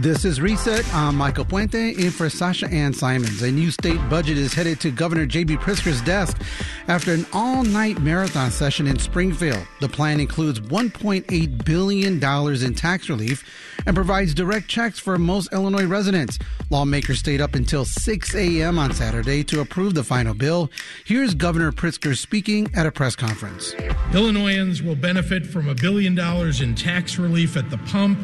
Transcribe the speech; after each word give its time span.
This 0.00 0.24
is 0.24 0.40
Reset. 0.40 0.94
I'm 0.94 1.16
Michael 1.16 1.44
Puente 1.44 1.98
in 1.98 2.12
for 2.12 2.30
Sasha 2.30 2.68
Ann 2.68 2.92
Simons. 2.92 3.42
A 3.42 3.50
new 3.50 3.72
state 3.72 3.98
budget 4.08 4.38
is 4.38 4.54
headed 4.54 4.78
to 4.78 4.92
Governor 4.92 5.26
J.B. 5.26 5.56
Pritzker's 5.56 6.00
desk 6.02 6.40
after 6.86 7.12
an 7.12 7.26
all 7.32 7.64
night 7.64 7.98
marathon 8.00 8.52
session 8.52 8.86
in 8.86 9.00
Springfield. 9.00 9.66
The 9.80 9.88
plan 9.88 10.20
includes 10.20 10.60
$1.8 10.60 11.64
billion 11.64 12.22
in 12.64 12.74
tax 12.76 13.08
relief 13.08 13.44
and 13.86 13.96
provides 13.96 14.34
direct 14.34 14.68
checks 14.68 15.00
for 15.00 15.18
most 15.18 15.52
Illinois 15.52 15.86
residents. 15.86 16.38
Lawmakers 16.70 17.18
stayed 17.18 17.40
up 17.40 17.56
until 17.56 17.84
6 17.84 18.34
a.m. 18.36 18.78
on 18.78 18.94
Saturday 18.94 19.42
to 19.42 19.60
approve 19.60 19.94
the 19.94 20.04
final 20.04 20.32
bill. 20.32 20.70
Here's 21.06 21.34
Governor 21.34 21.72
Pritzker 21.72 22.16
speaking 22.16 22.70
at 22.72 22.86
a 22.86 22.92
press 22.92 23.16
conference. 23.16 23.74
Illinoisans 24.14 24.80
will 24.80 24.94
benefit 24.94 25.44
from 25.44 25.68
a 25.68 25.74
billion 25.74 26.14
dollars 26.14 26.60
in 26.60 26.76
tax 26.76 27.18
relief 27.18 27.56
at 27.56 27.68
the 27.70 27.78
pump 27.78 28.16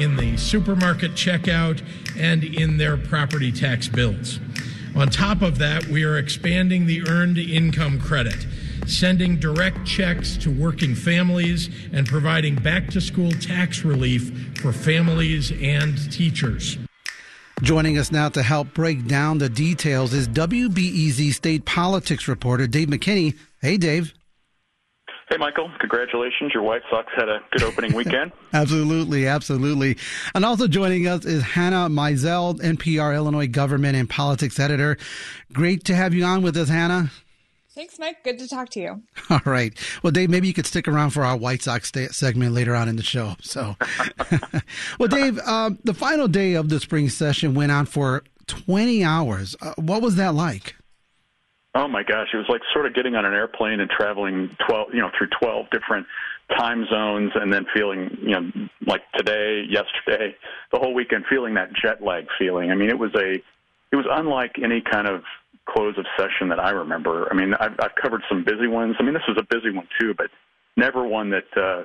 in 0.00 0.16
the 0.16 0.36
supermarket 0.36 1.12
checkout, 1.12 1.82
and 2.18 2.44
in 2.44 2.78
their 2.78 2.96
property 2.96 3.52
tax 3.52 3.88
bills. 3.88 4.40
On 4.94 5.08
top 5.08 5.42
of 5.42 5.58
that, 5.58 5.86
we 5.86 6.04
are 6.04 6.16
expanding 6.16 6.86
the 6.86 7.06
earned 7.08 7.38
income 7.38 8.00
credit, 8.00 8.46
sending 8.86 9.38
direct 9.38 9.86
checks 9.86 10.36
to 10.38 10.50
working 10.50 10.94
families, 10.94 11.68
and 11.92 12.06
providing 12.06 12.54
back 12.54 12.88
to 12.88 13.00
school 13.00 13.30
tax 13.32 13.84
relief 13.84 14.58
for 14.58 14.72
families 14.72 15.52
and 15.60 16.10
teachers. 16.10 16.78
Joining 17.62 17.98
us 17.98 18.12
now 18.12 18.28
to 18.30 18.42
help 18.42 18.74
break 18.74 19.06
down 19.06 19.38
the 19.38 19.48
details 19.48 20.12
is 20.12 20.28
WBEZ 20.28 21.32
state 21.32 21.64
politics 21.64 22.28
reporter 22.28 22.66
Dave 22.66 22.88
McKinney. 22.88 23.36
Hey, 23.60 23.76
Dave. 23.78 24.12
Hey, 25.28 25.38
Michael. 25.38 25.72
Congratulations. 25.80 26.54
Your 26.54 26.62
White 26.62 26.82
Sox 26.88 27.12
had 27.16 27.28
a 27.28 27.40
good 27.50 27.64
opening 27.64 27.94
weekend. 27.94 28.30
absolutely. 28.52 29.26
Absolutely. 29.26 29.98
And 30.36 30.44
also 30.44 30.68
joining 30.68 31.08
us 31.08 31.24
is 31.24 31.42
Hannah 31.42 31.88
Meisel, 31.88 32.60
NPR 32.60 33.12
Illinois 33.12 33.48
government 33.48 33.96
and 33.96 34.08
politics 34.08 34.60
editor. 34.60 34.96
Great 35.52 35.84
to 35.86 35.96
have 35.96 36.14
you 36.14 36.24
on 36.24 36.42
with 36.42 36.56
us, 36.56 36.68
Hannah. 36.68 37.10
Thanks, 37.74 37.98
Mike. 37.98 38.22
Good 38.22 38.38
to 38.38 38.48
talk 38.48 38.70
to 38.70 38.80
you. 38.80 39.02
All 39.30 39.40
right. 39.44 39.76
Well, 40.02 40.12
Dave, 40.12 40.30
maybe 40.30 40.46
you 40.46 40.54
could 40.54 40.64
stick 40.64 40.86
around 40.86 41.10
for 41.10 41.24
our 41.24 41.36
White 41.36 41.62
Sox 41.62 41.90
segment 42.12 42.54
later 42.54 42.76
on 42.76 42.88
in 42.88 42.94
the 42.94 43.02
show. 43.02 43.34
So, 43.42 43.74
well, 44.98 45.08
Dave, 45.08 45.40
um, 45.40 45.80
the 45.82 45.92
final 45.92 46.28
day 46.28 46.54
of 46.54 46.68
the 46.68 46.78
spring 46.78 47.08
session 47.08 47.52
went 47.52 47.72
on 47.72 47.84
for 47.86 48.22
20 48.46 49.02
hours. 49.02 49.56
Uh, 49.60 49.74
what 49.76 50.02
was 50.02 50.14
that 50.16 50.34
like? 50.34 50.75
Oh 51.76 51.88
my 51.88 52.02
gosh, 52.02 52.28
it 52.32 52.38
was 52.38 52.46
like 52.48 52.62
sort 52.72 52.86
of 52.86 52.94
getting 52.94 53.16
on 53.16 53.26
an 53.26 53.34
airplane 53.34 53.80
and 53.80 53.90
traveling 53.90 54.48
twelve, 54.66 54.88
you 54.94 55.00
know, 55.00 55.10
through 55.16 55.28
twelve 55.38 55.66
different 55.70 56.06
time 56.56 56.86
zones, 56.90 57.32
and 57.34 57.52
then 57.52 57.66
feeling, 57.74 58.16
you 58.22 58.30
know, 58.30 58.50
like 58.86 59.02
today, 59.14 59.62
yesterday, 59.68 60.34
the 60.72 60.78
whole 60.78 60.94
weekend, 60.94 61.26
feeling 61.28 61.52
that 61.54 61.68
jet 61.74 62.02
lag 62.02 62.24
feeling. 62.38 62.70
I 62.70 62.74
mean, 62.76 62.88
it 62.88 62.98
was 62.98 63.10
a, 63.14 63.34
it 63.92 63.96
was 63.96 64.06
unlike 64.10 64.52
any 64.62 64.80
kind 64.80 65.06
of 65.06 65.22
close 65.66 65.98
of 65.98 66.06
session 66.16 66.48
that 66.48 66.60
I 66.60 66.70
remember. 66.70 67.28
I 67.30 67.34
mean, 67.34 67.52
I've, 67.52 67.72
I've 67.78 67.94
covered 68.00 68.22
some 68.28 68.42
busy 68.42 68.68
ones. 68.68 68.96
I 68.98 69.02
mean, 69.02 69.12
this 69.12 69.24
was 69.28 69.36
a 69.38 69.54
busy 69.54 69.70
one 69.70 69.88
too, 70.00 70.14
but 70.16 70.30
never 70.78 71.06
one 71.06 71.30
that 71.30 71.60
uh, 71.60 71.84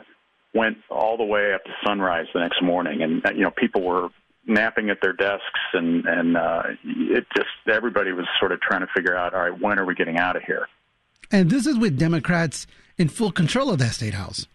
went 0.53 0.78
all 0.89 1.17
the 1.17 1.25
way 1.25 1.53
up 1.53 1.66
to 1.66 1.72
sunrise 1.86 2.28
the 2.34 2.39
next 2.39 2.62
morning. 2.64 3.02
And 3.02 3.25
uh, 3.25 3.31
you 3.34 3.42
know, 3.42 3.52
people 3.52 3.81
were 3.81 4.08
napping 4.45 4.89
at 4.89 5.00
their 5.02 5.14
desks, 5.14 5.59
and 5.73 6.06
and 6.06 6.38
uh, 6.38 6.64
it 6.84 7.25
just 7.36 7.50
everybody 7.72 8.11
was 8.11 8.25
sort 8.39 8.52
of 8.52 8.61
trying 8.61 8.81
to 8.81 8.88
figure 8.95 9.16
out, 9.16 9.34
all 9.34 9.42
right, 9.42 9.59
when 9.59 9.80
are 9.80 9.86
we 9.86 9.95
getting 9.95 10.17
out 10.17 10.36
of 10.36 10.44
here? 10.44 10.67
And 11.31 11.50
this 11.50 11.66
is 11.66 11.78
with 11.78 11.97
Democrats 11.97 12.67
in 12.97 13.08
full 13.08 13.31
control 13.31 13.69
of 13.69 13.80
that 13.80 13.94
state 13.94 14.14
house. 14.14 14.47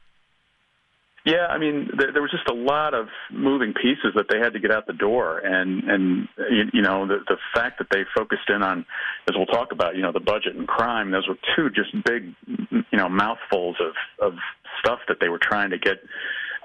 Yeah, 1.27 1.48
I 1.48 1.59
mean, 1.59 1.91
there, 1.98 2.12
there 2.12 2.23
was 2.23 2.31
just 2.31 2.48
a 2.48 2.55
lot 2.55 2.95
of 2.95 3.09
moving 3.33 3.75
pieces 3.75 4.12
that 4.14 4.27
they 4.31 4.39
had 4.39 4.53
to 4.53 4.61
get 4.61 4.70
out 4.70 4.87
the 4.87 4.92
door, 4.92 5.39
and 5.41 5.83
and 5.83 6.29
you, 6.51 6.64
you 6.73 6.83
know 6.83 7.05
the 7.05 7.19
the 7.27 7.37
fact 7.53 7.79
that 7.79 7.89
they 7.91 8.05
focused 8.14 8.48
in 8.48 8.62
on, 8.62 8.87
as 9.29 9.34
we'll 9.34 9.47
talk 9.47 9.73
about, 9.73 9.97
you 9.97 10.03
know, 10.03 10.12
the 10.12 10.20
budget 10.20 10.55
and 10.55 10.68
crime. 10.68 11.11
Those 11.11 11.27
were 11.27 11.35
two 11.57 11.68
just 11.70 11.92
big, 12.05 12.33
you 12.47 12.98
know, 12.98 13.08
mouthfuls 13.08 13.77
of 13.80 13.95
of 14.24 14.39
stuff 14.79 15.01
that 15.08 15.17
they 15.20 15.29
were 15.29 15.41
trying 15.41 15.70
to 15.70 15.79
get 15.79 15.97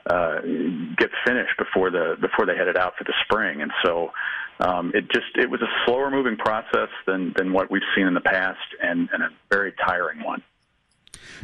uh, 0.06 0.42
get 0.98 1.10
finished 1.26 1.58
before 1.58 1.92
the 1.92 2.16
before 2.20 2.46
they 2.46 2.56
headed 2.56 2.78
out 2.78 2.94
for 2.98 3.04
the 3.04 3.14
spring. 3.24 3.62
And 3.62 3.72
so 3.84 4.12
um, 4.60 4.92
it 4.94 5.10
just 5.12 5.36
it 5.36 5.50
was 5.50 5.62
a 5.62 5.70
slower 5.86 6.10
moving 6.10 6.38
process 6.38 6.90
than 7.06 7.34
than 7.36 7.54
what 7.54 7.72
we've 7.72 7.82
seen 7.96 8.08
in 8.08 8.14
the 8.14 8.22
past, 8.22 8.60
and, 8.82 9.10
and 9.12 9.24
a 9.24 9.30
very 9.50 9.74
tiring 9.86 10.24
one. 10.24 10.42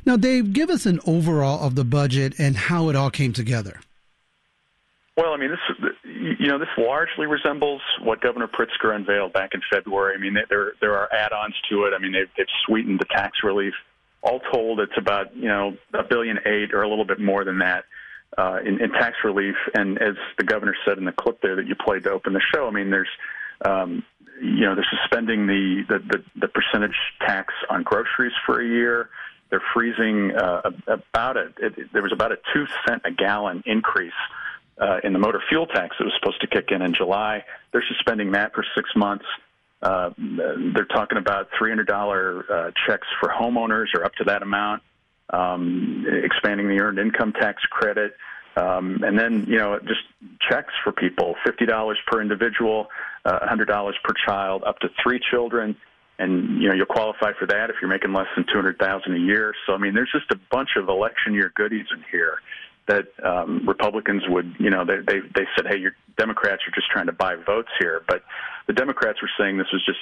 Now, 0.06 0.18
Dave, 0.18 0.53
give 0.53 0.69
us 0.69 0.85
an 0.85 1.00
overall 1.06 1.66
of 1.66 1.75
the 1.75 1.84
budget 1.84 2.35
and 2.40 2.56
how 2.56 2.90
it 2.90 2.95
all 2.95 3.09
came 3.09 3.34
together. 3.34 3.79
Well, 5.18 5.34
I 5.34 5.38
mean, 5.38 5.50
this 5.50 5.91
you 6.39 6.47
know 6.47 6.59
this 6.59 6.68
largely 6.78 7.25
resembles 7.25 7.81
what 8.03 8.22
Governor 8.22 8.47
Pritzker 8.47 8.95
unveiled 8.95 9.34
back 9.34 9.51
in 9.53 9.62
February. 9.72 10.16
I 10.16 10.19
mean, 10.19 10.38
there 10.50 10.74
there 10.79 10.95
are 10.95 11.12
add-ons 11.12 11.56
to 11.69 11.85
it. 11.85 11.94
I 11.95 12.00
mean, 12.00 12.12
they've, 12.12 12.29
they've 12.38 12.45
sweetened 12.66 13.00
the 13.00 13.06
tax 13.06 13.39
relief. 13.44 13.74
All 14.22 14.39
told, 14.51 14.79
it's 14.79 14.97
about 14.97 15.35
you 15.35 15.47
know 15.47 15.75
a 15.94 16.03
billion 16.03 16.38
eight 16.45 16.74
or 16.74 16.84
a 16.84 16.89
little 16.89 17.06
bit 17.06 17.19
more 17.19 17.44
than 17.44 17.59
that 17.59 17.85
uh, 18.38 18.59
in, 18.65 18.81
in 18.81 18.91
tax 18.91 19.17
relief. 19.23 19.55
And 19.73 20.01
as 20.01 20.15
the 20.38 20.43
governor 20.43 20.75
said 20.85 20.97
in 20.97 21.05
the 21.05 21.11
clip 21.11 21.41
there 21.41 21.55
that 21.55 21.67
you 21.67 21.75
played 21.75 22.03
to 22.03 22.11
open 22.11 22.33
the 22.33 22.41
show, 22.53 22.67
I 22.67 22.71
mean, 22.71 22.89
there's 22.89 23.09
um, 23.65 24.03
you 24.41 24.61
know 24.61 24.75
they're 24.75 24.88
suspending 25.01 25.47
the, 25.47 25.83
the 25.89 25.99
the 25.99 26.23
the 26.41 26.47
percentage 26.47 26.95
tax 27.21 27.53
on 27.69 27.83
groceries 27.83 28.33
for 28.45 28.61
a 28.61 28.67
year. 28.67 29.09
They're 29.49 29.63
freezing 29.73 30.35
uh, 30.35 30.71
about 30.88 31.38
it, 31.38 31.53
it. 31.57 31.93
There 31.93 32.03
was 32.03 32.11
about 32.11 32.31
a 32.33 32.38
two 32.53 32.65
cent 32.85 33.03
a 33.05 33.11
gallon 33.11 33.63
increase 33.65 34.11
uh, 34.79 34.99
in 35.03 35.13
the 35.13 35.19
motor 35.19 35.41
fuel 35.49 35.65
tax 35.65 35.95
that 35.97 36.05
was 36.05 36.13
supposed 36.19 36.41
to 36.41 36.47
kick 36.47 36.71
in 36.71 36.81
in 36.81 36.94
July. 36.94 37.44
They're 37.71 37.85
suspending 37.88 38.31
that 38.33 38.53
for 38.53 38.65
six 38.75 38.89
months. 38.95 39.25
Uh, 39.81 40.09
they're 40.17 40.85
talking 40.85 41.19
about 41.19 41.49
$300 41.61 42.49
uh, 42.49 42.71
checks 42.88 43.07
for 43.19 43.29
homeowners 43.29 43.85
or 43.94 44.03
up 44.03 44.13
to 44.15 44.23
that 44.23 44.41
amount 44.41 44.81
um, 45.31 46.05
expanding 46.23 46.67
the 46.67 46.81
earned 46.81 46.99
income 46.99 47.33
tax 47.33 47.61
credit, 47.69 48.15
um, 48.55 49.03
and 49.03 49.17
then 49.17 49.45
you 49.47 49.57
know 49.57 49.79
just 49.79 50.01
checks 50.49 50.73
for 50.83 50.91
people: 50.91 51.35
fifty 51.45 51.65
dollars 51.65 51.97
per 52.07 52.21
individual, 52.21 52.88
uh, 53.25 53.39
hundred 53.45 53.67
dollars 53.67 53.95
per 54.03 54.13
child, 54.25 54.63
up 54.65 54.79
to 54.79 54.89
three 55.03 55.19
children, 55.31 55.75
and 56.19 56.61
you 56.61 56.69
know 56.69 56.73
you'll 56.73 56.85
qualify 56.85 57.31
for 57.39 57.45
that 57.47 57.69
if 57.69 57.77
you're 57.81 57.89
making 57.89 58.13
less 58.13 58.27
than 58.35 58.45
two 58.45 58.55
hundred 58.55 58.79
thousand 58.79 59.15
a 59.15 59.19
year. 59.19 59.53
So 59.65 59.73
I 59.73 59.77
mean, 59.77 59.93
there's 59.93 60.11
just 60.11 60.31
a 60.31 60.39
bunch 60.51 60.69
of 60.77 60.89
election 60.89 61.33
year 61.33 61.51
goodies 61.55 61.85
in 61.91 62.03
here 62.11 62.39
that 62.88 63.07
um, 63.23 63.67
Republicans 63.67 64.23
would, 64.29 64.55
you 64.59 64.69
know, 64.69 64.85
they, 64.85 64.97
they 65.05 65.19
they 65.35 65.45
said, 65.55 65.67
hey, 65.67 65.77
your 65.77 65.91
Democrats 66.17 66.63
are 66.67 66.73
just 66.73 66.89
trying 66.89 67.05
to 67.07 67.11
buy 67.11 67.35
votes 67.35 67.69
here, 67.79 68.01
but 68.07 68.23
the 68.67 68.73
Democrats 68.73 69.21
were 69.21 69.29
saying 69.39 69.57
this 69.57 69.67
was 69.71 69.85
just 69.85 69.99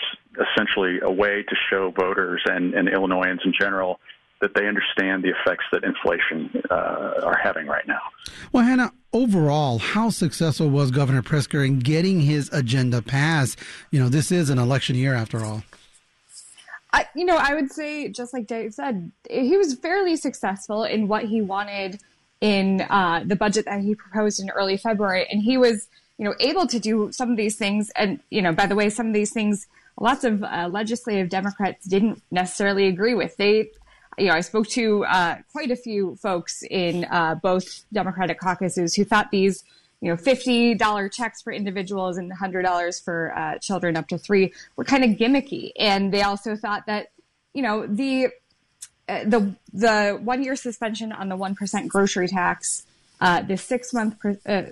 essentially 0.50 1.00
a 1.02 1.12
way 1.12 1.44
to 1.44 1.56
show 1.70 1.92
voters 1.92 2.42
and, 2.46 2.74
and 2.74 2.88
Illinoisans 2.88 3.42
in 3.44 3.54
general 3.60 4.00
that 4.42 4.54
they 4.54 4.68
understand 4.68 5.24
the 5.24 5.30
effects 5.30 5.66
that 5.72 5.84
inflation 5.84 6.62
uh, 6.70 7.22
are 7.24 7.38
having 7.42 7.68
right 7.68 7.88
now. 7.88 8.02
Well, 8.52 8.64
Hannah, 8.64 8.92
overall, 9.14 9.80
how 9.80 10.10
successful 10.10 10.70
was 10.70 10.92
Governor 10.92 11.22
Pritzker 11.22 11.66
in 11.66 11.80
getting 11.80 12.22
his 12.22 12.52
agenda 12.52 13.02
passed? 13.02 13.58
You 13.92 14.00
know, 14.00 14.10
this 14.10 14.32
is 14.32 14.50
an 14.50 14.60
election 14.60 14.96
year 14.96 15.14
after 15.14 15.44
all. 15.44 15.64
I, 16.96 17.08
you 17.14 17.26
know, 17.26 17.38
I 17.38 17.54
would 17.54 17.72
say, 17.72 18.08
just 18.10 18.34
like 18.34 18.48
Dave 18.48 18.74
said, 18.74 19.12
he 19.30 19.58
was 19.58 19.76
fairly 19.76 20.16
successful 20.16 20.84
in 20.84 21.08
what 21.10 21.26
he 21.26 21.42
wanted 21.42 22.00
in 22.40 22.82
uh, 22.82 23.24
the 23.26 23.36
budget 23.36 23.66
that 23.66 23.82
he 23.82 23.96
proposed 23.96 24.40
in 24.40 24.50
early 24.50 24.78
February, 24.78 25.28
and 25.30 25.42
he 25.42 25.58
was, 25.58 25.88
you 26.18 26.26
know, 26.26 26.34
able 26.40 26.68
to 26.68 26.80
do 26.80 27.12
some 27.12 27.32
of 27.32 27.38
these 27.38 27.58
things. 27.58 27.92
And 27.98 28.22
you 28.30 28.42
know, 28.42 28.54
by 28.54 28.66
the 28.66 28.76
way, 28.76 28.90
some 28.90 29.08
of 29.08 29.14
these 29.14 29.34
things, 29.34 29.68
lots 30.00 30.24
of 30.24 30.44
uh, 30.44 30.70
legislative 30.72 31.30
Democrats 31.30 31.86
didn't 31.86 32.22
necessarily 32.32 32.88
agree 32.88 33.14
with. 33.14 33.36
They 33.36 33.72
you 34.18 34.28
know, 34.28 34.34
I 34.34 34.42
spoke 34.42 34.68
to 34.70 35.06
uh, 35.06 35.38
quite 35.52 35.72
a 35.72 35.76
few 35.76 36.16
folks 36.16 36.64
in 36.70 37.06
uh, 37.06 37.36
both 37.36 37.86
Democratic 37.92 38.40
caucuses 38.40 38.96
who 38.96 39.04
thought 39.04 39.32
these, 39.32 39.64
you 40.02 40.10
know, 40.10 40.18
fifty 40.18 40.74
dollar 40.76 41.10
checks 41.10 41.42
for 41.42 41.52
individuals 41.52 42.18
and 42.18 42.32
hundred 42.32 42.64
dollars 42.64 43.00
for 43.00 43.38
uh, 43.38 43.58
children 43.60 43.98
up 43.98 44.08
to 44.10 44.18
three 44.18 44.54
were 44.76 44.84
kind 44.84 45.04
of 45.04 45.12
gimmicky, 45.12 45.72
and 45.78 46.14
they 46.14 46.22
also 46.22 46.56
thought 46.56 46.86
that, 46.86 47.08
you 47.54 47.62
know, 47.62 47.86
the 47.88 48.30
uh, 49.08 49.24
the 49.26 49.56
the 49.74 50.20
one 50.22 50.44
year 50.44 50.56
suspension 50.56 51.12
on 51.12 51.30
the 51.30 51.36
one 51.36 51.56
percent 51.56 51.90
grocery 51.90 52.28
tax, 52.28 52.86
uh, 53.22 53.42
the 53.42 53.58
six 53.58 53.94
month 53.94 54.16
uh, 54.46 54.64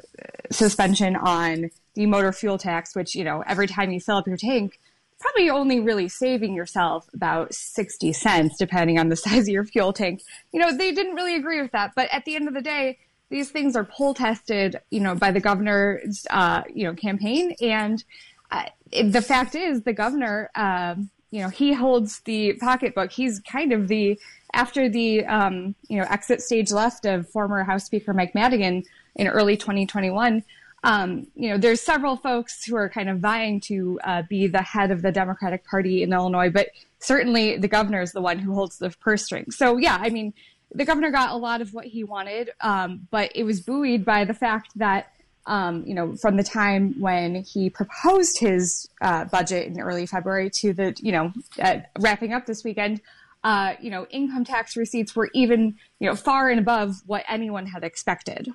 suspension 0.51 1.15
on 1.15 1.69
the 1.95 2.05
motor 2.05 2.31
fuel 2.31 2.57
tax, 2.57 2.95
which 2.95 3.15
you 3.15 3.23
know, 3.23 3.43
every 3.47 3.67
time 3.67 3.91
you 3.91 3.99
fill 3.99 4.17
up 4.17 4.27
your 4.27 4.37
tank 4.37 4.79
probably 5.19 5.49
only 5.49 5.79
really 5.79 6.07
saving 6.07 6.53
yourself 6.53 7.07
about 7.13 7.53
60 7.53 8.13
cents, 8.13 8.57
depending 8.57 8.99
on 8.99 9.09
the 9.09 9.15
size 9.15 9.43
of 9.43 9.49
your 9.49 9.65
fuel 9.65 9.93
tank. 9.93 10.21
You 10.51 10.59
know, 10.59 10.75
they 10.75 10.91
didn't 10.91 11.15
really 11.15 11.35
agree 11.35 11.61
with 11.61 11.71
that. 11.71 11.91
But 11.95 12.09
at 12.11 12.25
the 12.25 12.35
end 12.35 12.47
of 12.47 12.53
the 12.53 12.61
day, 12.61 12.99
these 13.29 13.49
things 13.49 13.75
are 13.75 13.83
poll 13.83 14.13
tested, 14.13 14.79
you 14.91 14.99
know, 14.99 15.15
by 15.15 15.31
the 15.31 15.39
governor's, 15.39 16.27
uh, 16.29 16.61
you 16.71 16.83
know, 16.83 16.93
campaign. 16.93 17.55
And 17.61 18.03
uh, 18.51 18.65
the 18.91 19.21
fact 19.21 19.55
is, 19.55 19.81
the 19.81 19.93
governor, 19.93 20.51
um, 20.55 21.09
you 21.31 21.41
know, 21.41 21.49
he 21.49 21.73
holds 21.73 22.19
the 22.21 22.53
pocketbook. 22.59 23.11
He's 23.11 23.39
kind 23.39 23.73
of 23.73 23.87
the, 23.87 24.19
after 24.53 24.87
the, 24.87 25.25
um, 25.25 25.73
you 25.87 25.97
know, 25.97 26.05
exit 26.09 26.41
stage 26.41 26.71
left 26.71 27.05
of 27.05 27.27
former 27.27 27.63
House 27.63 27.85
Speaker 27.85 28.13
Mike 28.13 28.35
Madigan 28.35 28.83
in 29.15 29.27
early 29.27 29.57
2021, 29.57 30.43
um, 30.83 31.27
you 31.35 31.49
know, 31.49 31.57
there's 31.57 31.81
several 31.81 32.17
folks 32.17 32.65
who 32.65 32.75
are 32.75 32.89
kind 32.89 33.09
of 33.09 33.19
vying 33.19 33.61
to 33.61 33.99
uh, 34.03 34.23
be 34.29 34.47
the 34.47 34.61
head 34.61 34.91
of 34.91 35.01
the 35.01 35.11
Democratic 35.11 35.65
Party 35.65 36.03
in 36.03 36.11
Illinois, 36.11 36.49
but 36.49 36.69
certainly 36.99 37.57
the 37.57 37.69
governor 37.69 38.01
is 38.01 38.11
the 38.11 38.21
one 38.21 38.37
who 38.37 38.53
holds 38.53 38.77
the 38.77 38.89
purse 38.89 39.23
strings. 39.23 39.57
So, 39.57 39.77
yeah, 39.77 39.97
I 40.01 40.09
mean, 40.09 40.33
the 40.75 40.83
governor 40.83 41.11
got 41.11 41.31
a 41.31 41.37
lot 41.37 41.61
of 41.61 41.73
what 41.73 41.85
he 41.85 42.03
wanted, 42.03 42.49
um, 42.59 43.07
but 43.11 43.31
it 43.33 43.43
was 43.43 43.61
buoyed 43.61 44.03
by 44.03 44.25
the 44.25 44.33
fact 44.33 44.71
that, 44.75 45.07
um, 45.45 45.85
you 45.85 45.93
know, 45.93 46.15
from 46.15 46.35
the 46.35 46.43
time 46.43 46.99
when 46.99 47.43
he 47.43 47.69
proposed 47.69 48.39
his 48.39 48.89
uh, 49.01 49.25
budget 49.25 49.67
in 49.67 49.79
early 49.79 50.05
February 50.05 50.49
to 50.61 50.73
the, 50.73 50.95
you 50.99 51.11
know, 51.11 51.31
uh, 51.61 51.77
wrapping 51.99 52.33
up 52.33 52.45
this 52.45 52.63
weekend, 52.63 53.01
uh, 53.43 53.75
you 53.81 53.89
know, 53.89 54.05
income 54.09 54.45
tax 54.45 54.75
receipts 54.75 55.15
were 55.15 55.29
even, 55.33 55.75
you 55.99 56.09
know, 56.09 56.15
far 56.15 56.49
and 56.49 56.59
above 56.59 56.95
what 57.05 57.23
anyone 57.27 57.67
had 57.67 57.83
expected. 57.83 58.49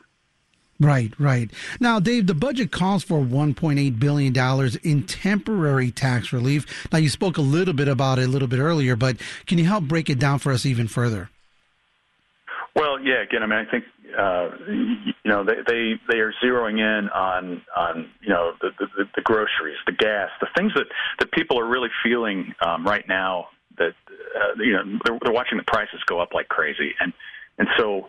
Right, 0.80 1.12
right. 1.18 1.50
Now, 1.80 1.98
Dave, 1.98 2.28
the 2.28 2.34
budget 2.34 2.70
calls 2.70 3.02
for 3.02 3.18
$1.8 3.18 3.98
billion 3.98 4.70
in 4.84 5.06
temporary 5.06 5.90
tax 5.90 6.32
relief. 6.32 6.86
Now, 6.92 6.98
you 6.98 7.08
spoke 7.08 7.36
a 7.36 7.42
little 7.42 7.74
bit 7.74 7.88
about 7.88 8.20
it 8.20 8.26
a 8.26 8.28
little 8.28 8.46
bit 8.46 8.60
earlier, 8.60 8.94
but 8.94 9.16
can 9.46 9.58
you 9.58 9.64
help 9.64 9.84
break 9.84 10.08
it 10.08 10.20
down 10.20 10.38
for 10.38 10.52
us 10.52 10.64
even 10.64 10.86
further? 10.86 11.30
Well, 12.76 13.00
yeah. 13.00 13.22
Again, 13.22 13.42
I 13.42 13.46
mean, 13.46 13.58
I 13.58 13.68
think 13.68 13.84
uh, 14.16 14.50
you 14.68 15.14
know 15.30 15.42
they, 15.44 15.56
they 15.66 15.94
they 16.08 16.18
are 16.20 16.32
zeroing 16.42 16.78
in 16.78 17.08
on 17.08 17.60
on 17.76 18.08
you 18.20 18.28
know 18.28 18.52
the, 18.60 18.70
the 18.78 19.04
the 19.16 19.22
groceries, 19.22 19.78
the 19.84 19.92
gas, 19.92 20.30
the 20.40 20.46
things 20.56 20.72
that 20.74 20.86
that 21.18 21.32
people 21.32 21.58
are 21.58 21.66
really 21.66 21.88
feeling 22.04 22.54
um, 22.64 22.86
right 22.86 23.06
now. 23.08 23.48
That 23.78 23.94
uh, 24.36 24.62
you 24.62 24.74
know 24.74 24.98
they're, 25.04 25.18
they're 25.24 25.32
watching 25.32 25.58
the 25.58 25.64
prices 25.64 26.00
go 26.06 26.20
up 26.20 26.34
like 26.34 26.48
crazy, 26.48 26.94
and 27.00 27.12
and 27.58 27.66
so 27.76 28.08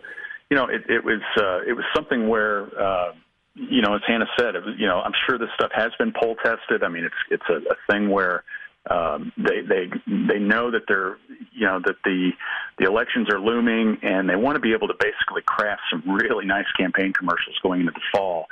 you 0.50 0.58
know, 0.58 0.66
it, 0.66 0.82
it 0.90 1.04
was 1.04 1.22
uh, 1.38 1.62
it 1.68 1.74
was 1.74 1.86
something 1.96 2.28
where 2.28 2.68
uh, 2.80 3.14
you 3.56 3.82
know, 3.82 3.96
as 3.96 4.02
Hannah 4.08 4.28
said, 4.38 4.56
was, 4.56 4.76
you 4.78 4.88
know, 4.88 5.02
I'm 5.02 5.12
sure 5.28 5.38
this 5.38 5.50
stuff 5.56 5.72
has 5.74 5.92
been 6.00 6.14
poll 6.14 6.36
tested. 6.44 6.84
I 6.84 6.88
mean, 6.88 7.04
it's 7.04 7.16
it's 7.30 7.44
a, 7.50 7.72
a 7.72 7.76
thing 7.92 8.10
where 8.10 8.44
um, 8.90 9.32
they 9.38 9.62
they 9.62 9.90
they 10.08 10.40
know 10.40 10.72
that 10.72 10.84
they're 10.88 11.18
you 11.54 11.66
know 11.66 11.80
that 11.86 11.96
the 12.04 12.32
the 12.78 12.86
elections 12.86 13.30
are 13.30 13.40
looming, 13.40 13.98
and 14.02 14.30
they 14.30 14.36
want 14.36 14.56
to 14.56 14.62
be 14.62 14.74
able 14.74 14.88
to 14.88 14.96
basically 15.00 15.42
craft 15.46 15.82
some 15.92 16.04
really 16.08 16.46
nice 16.46 16.70
campaign 16.78 17.14
commercials 17.14 17.58
going 17.62 17.82
into 17.82 17.92
the 17.92 18.02
fall 18.12 18.48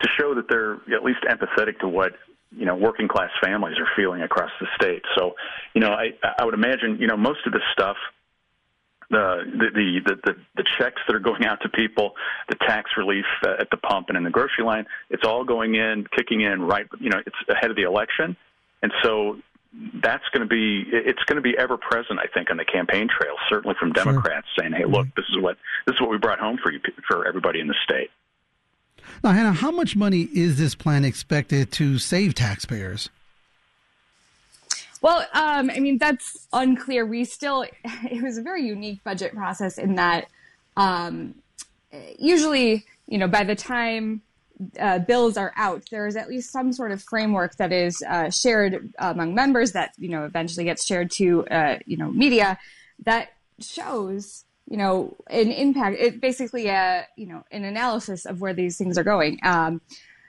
to 0.00 0.08
show 0.18 0.34
that 0.34 0.48
they're 0.48 0.74
at 0.94 1.02
least 1.02 1.20
empathetic 1.28 1.78
to 1.80 1.88
what 1.88 2.12
you 2.50 2.66
know 2.66 2.76
working 2.76 3.08
class 3.08 3.30
families 3.42 3.78
are 3.78 3.88
feeling 3.96 4.22
across 4.22 4.50
the 4.60 4.66
state. 4.76 5.02
So, 5.16 5.34
you 5.74 5.80
know, 5.80 5.92
I 5.92 6.12
I 6.38 6.44
would 6.44 6.54
imagine 6.54 6.98
you 7.00 7.06
know 7.06 7.16
most 7.16 7.40
of 7.46 7.52
this 7.52 7.62
stuff 7.72 7.96
the, 9.10 9.42
the 9.54 10.00
the 10.04 10.14
the 10.24 10.36
the 10.56 10.64
checks 10.78 11.00
that 11.06 11.14
are 11.14 11.20
going 11.20 11.44
out 11.44 11.60
to 11.62 11.68
people, 11.68 12.14
the 12.48 12.56
tax 12.66 12.90
relief 12.96 13.24
uh, 13.46 13.54
at 13.58 13.70
the 13.70 13.76
pump 13.76 14.08
and 14.08 14.16
in 14.16 14.24
the 14.24 14.30
grocery 14.30 14.64
line, 14.64 14.86
it's 15.10 15.24
all 15.24 15.44
going 15.44 15.74
in, 15.74 16.06
kicking 16.16 16.40
in 16.40 16.62
right. 16.62 16.86
You 17.00 17.10
know, 17.10 17.18
it's 17.24 17.36
ahead 17.48 17.70
of 17.70 17.76
the 17.76 17.82
election, 17.82 18.36
and 18.82 18.92
so 19.02 19.38
that's 20.02 20.24
going 20.32 20.46
to 20.46 20.48
be 20.48 20.84
it's 20.90 21.22
going 21.24 21.36
to 21.36 21.42
be 21.42 21.56
ever 21.56 21.76
present. 21.76 22.18
I 22.18 22.26
think 22.32 22.50
on 22.50 22.56
the 22.56 22.64
campaign 22.64 23.08
trail, 23.08 23.34
certainly 23.48 23.76
from 23.78 23.92
Democrats 23.92 24.46
sure. 24.54 24.64
saying, 24.64 24.74
"Hey, 24.74 24.84
look, 24.84 25.08
this 25.16 25.24
is 25.30 25.38
what 25.38 25.56
this 25.86 25.94
is 25.94 26.00
what 26.00 26.10
we 26.10 26.18
brought 26.18 26.38
home 26.38 26.58
for 26.62 26.72
you 26.72 26.80
for 27.08 27.26
everybody 27.26 27.60
in 27.60 27.68
the 27.68 27.76
state." 27.84 28.10
Now, 29.24 29.32
Hannah, 29.32 29.52
how 29.52 29.70
much 29.70 29.96
money 29.96 30.28
is 30.32 30.58
this 30.58 30.74
plan 30.74 31.04
expected 31.04 31.72
to 31.72 31.98
save 31.98 32.34
taxpayers? 32.34 33.10
Well, 35.02 35.26
um, 35.34 35.68
I 35.68 35.80
mean, 35.80 35.98
that's 35.98 36.46
unclear. 36.52 37.04
We 37.04 37.24
still, 37.24 37.66
it 37.84 38.22
was 38.22 38.38
a 38.38 38.42
very 38.42 38.64
unique 38.64 39.02
budget 39.04 39.34
process 39.34 39.76
in 39.76 39.96
that 39.96 40.28
um, 40.76 41.34
usually, 42.18 42.86
you 43.06 43.18
know, 43.18 43.28
by 43.28 43.44
the 43.44 43.56
time 43.56 44.22
uh, 44.78 45.00
bills 45.00 45.36
are 45.36 45.52
out, 45.56 45.82
there 45.90 46.06
is 46.06 46.14
at 46.14 46.28
least 46.28 46.52
some 46.52 46.72
sort 46.72 46.92
of 46.92 47.02
framework 47.02 47.56
that 47.56 47.72
is 47.72 48.02
uh, 48.08 48.30
shared 48.30 48.92
among 48.98 49.34
members 49.34 49.72
that, 49.72 49.92
you 49.98 50.08
know, 50.08 50.24
eventually 50.24 50.64
gets 50.64 50.86
shared 50.86 51.10
to, 51.10 51.46
uh, 51.48 51.78
you 51.84 51.96
know, 51.96 52.10
media 52.10 52.58
that 53.04 53.32
shows, 53.58 54.44
you 54.70 54.76
know, 54.76 55.16
an 55.28 55.50
impact. 55.50 55.98
It 55.98 56.20
basically, 56.20 56.68
a, 56.68 56.74
uh, 56.74 57.02
you 57.16 57.26
know, 57.26 57.44
an 57.50 57.64
analysis 57.64 58.24
of 58.24 58.40
where 58.40 58.54
these 58.54 58.78
things 58.78 58.96
are 58.96 59.04
going. 59.04 59.40
Um, 59.42 59.80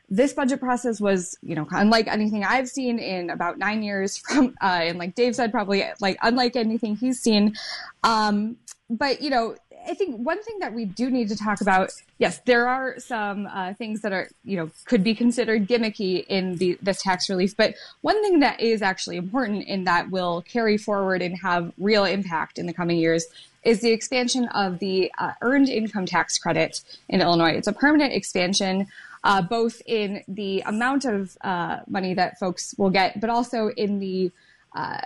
this 0.09 0.33
budget 0.33 0.59
process 0.59 0.99
was, 0.99 1.37
you 1.41 1.55
know, 1.55 1.67
unlike 1.71 2.07
anything 2.07 2.43
I've 2.43 2.69
seen 2.69 2.99
in 2.99 3.29
about 3.29 3.57
nine 3.57 3.83
years 3.83 4.17
from, 4.17 4.55
uh, 4.61 4.81
and 4.83 4.99
like 4.99 5.15
Dave 5.15 5.35
said, 5.35 5.51
probably 5.51 5.83
like 5.99 6.17
unlike 6.21 6.55
anything 6.55 6.95
he's 6.95 7.19
seen. 7.19 7.55
Um, 8.03 8.57
but, 8.89 9.21
you 9.21 9.29
know, 9.29 9.55
I 9.87 9.93
think 9.95 10.17
one 10.17 10.41
thing 10.43 10.59
that 10.59 10.73
we 10.73 10.85
do 10.85 11.09
need 11.09 11.29
to 11.29 11.35
talk 11.35 11.61
about, 11.61 11.91
yes, 12.17 12.39
there 12.45 12.67
are 12.67 12.99
some 12.99 13.47
uh, 13.47 13.73
things 13.73 14.01
that 14.01 14.13
are, 14.13 14.29
you 14.43 14.55
know, 14.57 14.69
could 14.85 15.03
be 15.03 15.13
considered 15.13 15.67
gimmicky 15.67 16.25
in 16.27 16.55
the, 16.57 16.77
this 16.81 17.01
tax 17.01 17.29
relief. 17.29 17.55
But 17.57 17.75
one 18.01 18.21
thing 18.23 18.39
that 18.39 18.61
is 18.61 18.81
actually 18.81 19.17
important 19.17 19.65
and 19.67 19.85
that 19.87 20.09
will 20.09 20.41
carry 20.43 20.77
forward 20.77 21.21
and 21.21 21.37
have 21.39 21.73
real 21.77 22.05
impact 22.05 22.59
in 22.59 22.65
the 22.65 22.73
coming 22.73 22.97
years 22.97 23.25
is 23.63 23.81
the 23.81 23.91
expansion 23.91 24.47
of 24.49 24.79
the 24.79 25.11
uh, 25.17 25.31
earned 25.41 25.69
income 25.69 26.05
tax 26.05 26.37
credit 26.37 26.81
in 27.09 27.21
Illinois. 27.21 27.51
It's 27.51 27.67
a 27.67 27.73
permanent 27.73 28.13
expansion 28.13 28.87
uh, 29.23 29.41
both 29.41 29.81
in 29.85 30.23
the 30.27 30.61
amount 30.65 31.05
of 31.05 31.37
uh, 31.41 31.79
money 31.87 32.13
that 32.13 32.37
folks 32.39 32.75
will 32.77 32.89
get, 32.89 33.19
but 33.19 33.29
also 33.29 33.69
in 33.69 33.99
the 33.99 34.31
uh, 34.75 34.97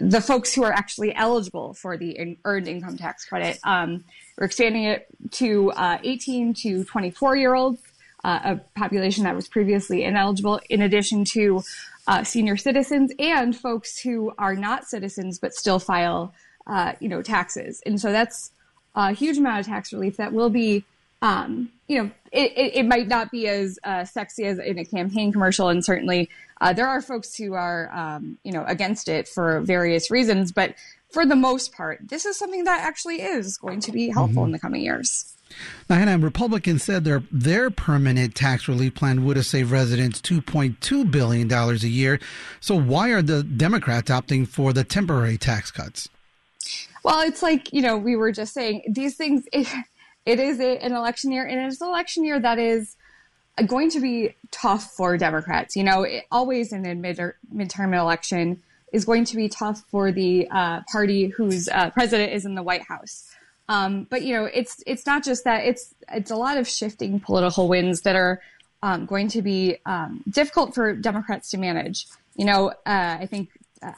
the 0.00 0.20
folks 0.20 0.54
who 0.54 0.62
are 0.62 0.72
actually 0.72 1.12
eligible 1.16 1.74
for 1.74 1.96
the 1.96 2.16
in- 2.16 2.36
earned 2.44 2.68
income 2.68 2.96
tax 2.96 3.24
credit. 3.24 3.58
Um, 3.64 4.04
we're 4.38 4.46
expanding 4.46 4.84
it 4.84 5.08
to 5.32 5.72
uh, 5.72 5.98
18 6.04 6.54
to 6.62 6.84
24 6.84 7.36
year 7.36 7.54
olds, 7.54 7.82
uh, 8.22 8.38
a 8.44 8.78
population 8.78 9.24
that 9.24 9.34
was 9.34 9.48
previously 9.48 10.04
ineligible, 10.04 10.60
in 10.70 10.80
addition 10.80 11.24
to 11.24 11.60
uh, 12.06 12.22
senior 12.22 12.56
citizens 12.56 13.10
and 13.18 13.56
folks 13.56 13.98
who 13.98 14.32
are 14.38 14.54
not 14.54 14.84
citizens 14.86 15.40
but 15.40 15.52
still 15.54 15.80
file, 15.80 16.32
you 17.00 17.08
know, 17.08 17.20
taxes. 17.20 17.82
And 17.84 18.00
so 18.00 18.12
that's 18.12 18.52
a 18.94 19.10
huge 19.12 19.38
amount 19.38 19.58
of 19.58 19.66
tax 19.66 19.92
relief 19.92 20.18
that 20.18 20.32
will 20.32 20.50
be 20.50 20.84
um, 21.26 21.70
you 21.88 22.00
know, 22.02 22.10
it, 22.30 22.52
it, 22.56 22.76
it, 22.76 22.86
might 22.86 23.08
not 23.08 23.32
be 23.32 23.48
as 23.48 23.78
uh, 23.82 24.04
sexy 24.04 24.44
as 24.44 24.58
in 24.60 24.78
a 24.78 24.84
campaign 24.84 25.32
commercial, 25.32 25.68
and 25.68 25.84
certainly 25.84 26.30
uh, 26.60 26.72
there 26.72 26.86
are 26.86 27.00
folks 27.00 27.34
who 27.34 27.54
are, 27.54 27.90
um, 27.92 28.38
you 28.44 28.52
know, 28.52 28.64
against 28.66 29.08
it 29.08 29.26
for 29.26 29.60
various 29.60 30.08
reasons. 30.08 30.52
But 30.52 30.74
for 31.10 31.26
the 31.26 31.34
most 31.34 31.72
part, 31.72 31.98
this 32.08 32.26
is 32.26 32.38
something 32.38 32.64
that 32.64 32.80
actually 32.80 33.22
is 33.22 33.56
going 33.56 33.80
to 33.80 33.92
be 33.92 34.08
helpful 34.10 34.42
mm-hmm. 34.42 34.46
in 34.46 34.52
the 34.52 34.58
coming 34.60 34.82
years. 34.82 35.36
Now, 35.90 35.96
Hannah, 35.96 36.18
Republicans 36.18 36.84
said 36.84 37.04
their 37.04 37.24
their 37.32 37.70
permanent 37.70 38.36
tax 38.36 38.68
relief 38.68 38.94
plan 38.94 39.24
would 39.24 39.36
have 39.36 39.46
saved 39.46 39.72
residents 39.72 40.20
two 40.20 40.40
point 40.40 40.80
two 40.80 41.04
billion 41.04 41.48
dollars 41.48 41.82
a 41.82 41.88
year. 41.88 42.20
So, 42.60 42.78
why 42.78 43.10
are 43.10 43.22
the 43.22 43.42
Democrats 43.42 44.10
opting 44.10 44.46
for 44.46 44.72
the 44.72 44.84
temporary 44.84 45.38
tax 45.38 45.72
cuts? 45.72 46.08
Well, 47.02 47.20
it's 47.20 47.42
like 47.42 47.72
you 47.72 47.82
know 47.82 47.96
we 47.96 48.14
were 48.14 48.30
just 48.30 48.54
saying 48.54 48.82
these 48.88 49.16
things. 49.16 49.44
It, 49.52 49.66
it 50.26 50.40
is 50.40 50.60
a, 50.60 50.78
an 50.78 50.92
election 50.92 51.32
year, 51.32 51.46
and 51.46 51.60
it's 51.60 51.80
an 51.80 51.88
election 51.88 52.24
year 52.24 52.38
that 52.38 52.58
is 52.58 52.96
going 53.64 53.88
to 53.90 54.00
be 54.00 54.34
tough 54.50 54.92
for 54.92 55.16
Democrats. 55.16 55.76
You 55.76 55.84
know, 55.84 56.02
it, 56.02 56.24
always 56.30 56.72
in 56.72 56.84
a 56.84 56.94
mid 56.94 57.18
midterm 57.54 57.98
election 57.98 58.62
is 58.92 59.04
going 59.04 59.24
to 59.26 59.36
be 59.36 59.48
tough 59.48 59.84
for 59.88 60.12
the 60.12 60.48
uh, 60.50 60.80
party 60.90 61.28
whose 61.28 61.68
uh, 61.68 61.90
president 61.90 62.32
is 62.32 62.44
in 62.44 62.54
the 62.54 62.62
White 62.62 62.82
House. 62.82 63.30
Um, 63.68 64.06
but 64.10 64.22
you 64.22 64.34
know, 64.34 64.44
it's 64.44 64.82
it's 64.86 65.06
not 65.06 65.24
just 65.24 65.44
that; 65.44 65.64
it's 65.64 65.94
it's 66.12 66.30
a 66.30 66.36
lot 66.36 66.56
of 66.56 66.68
shifting 66.68 67.20
political 67.20 67.68
winds 67.68 68.02
that 68.02 68.16
are 68.16 68.40
um, 68.82 69.06
going 69.06 69.28
to 69.28 69.42
be 69.42 69.78
um, 69.86 70.22
difficult 70.28 70.74
for 70.74 70.94
Democrats 70.94 71.50
to 71.50 71.58
manage. 71.58 72.06
You 72.36 72.44
know, 72.44 72.68
uh, 72.68 73.16
I 73.20 73.26
think 73.30 73.48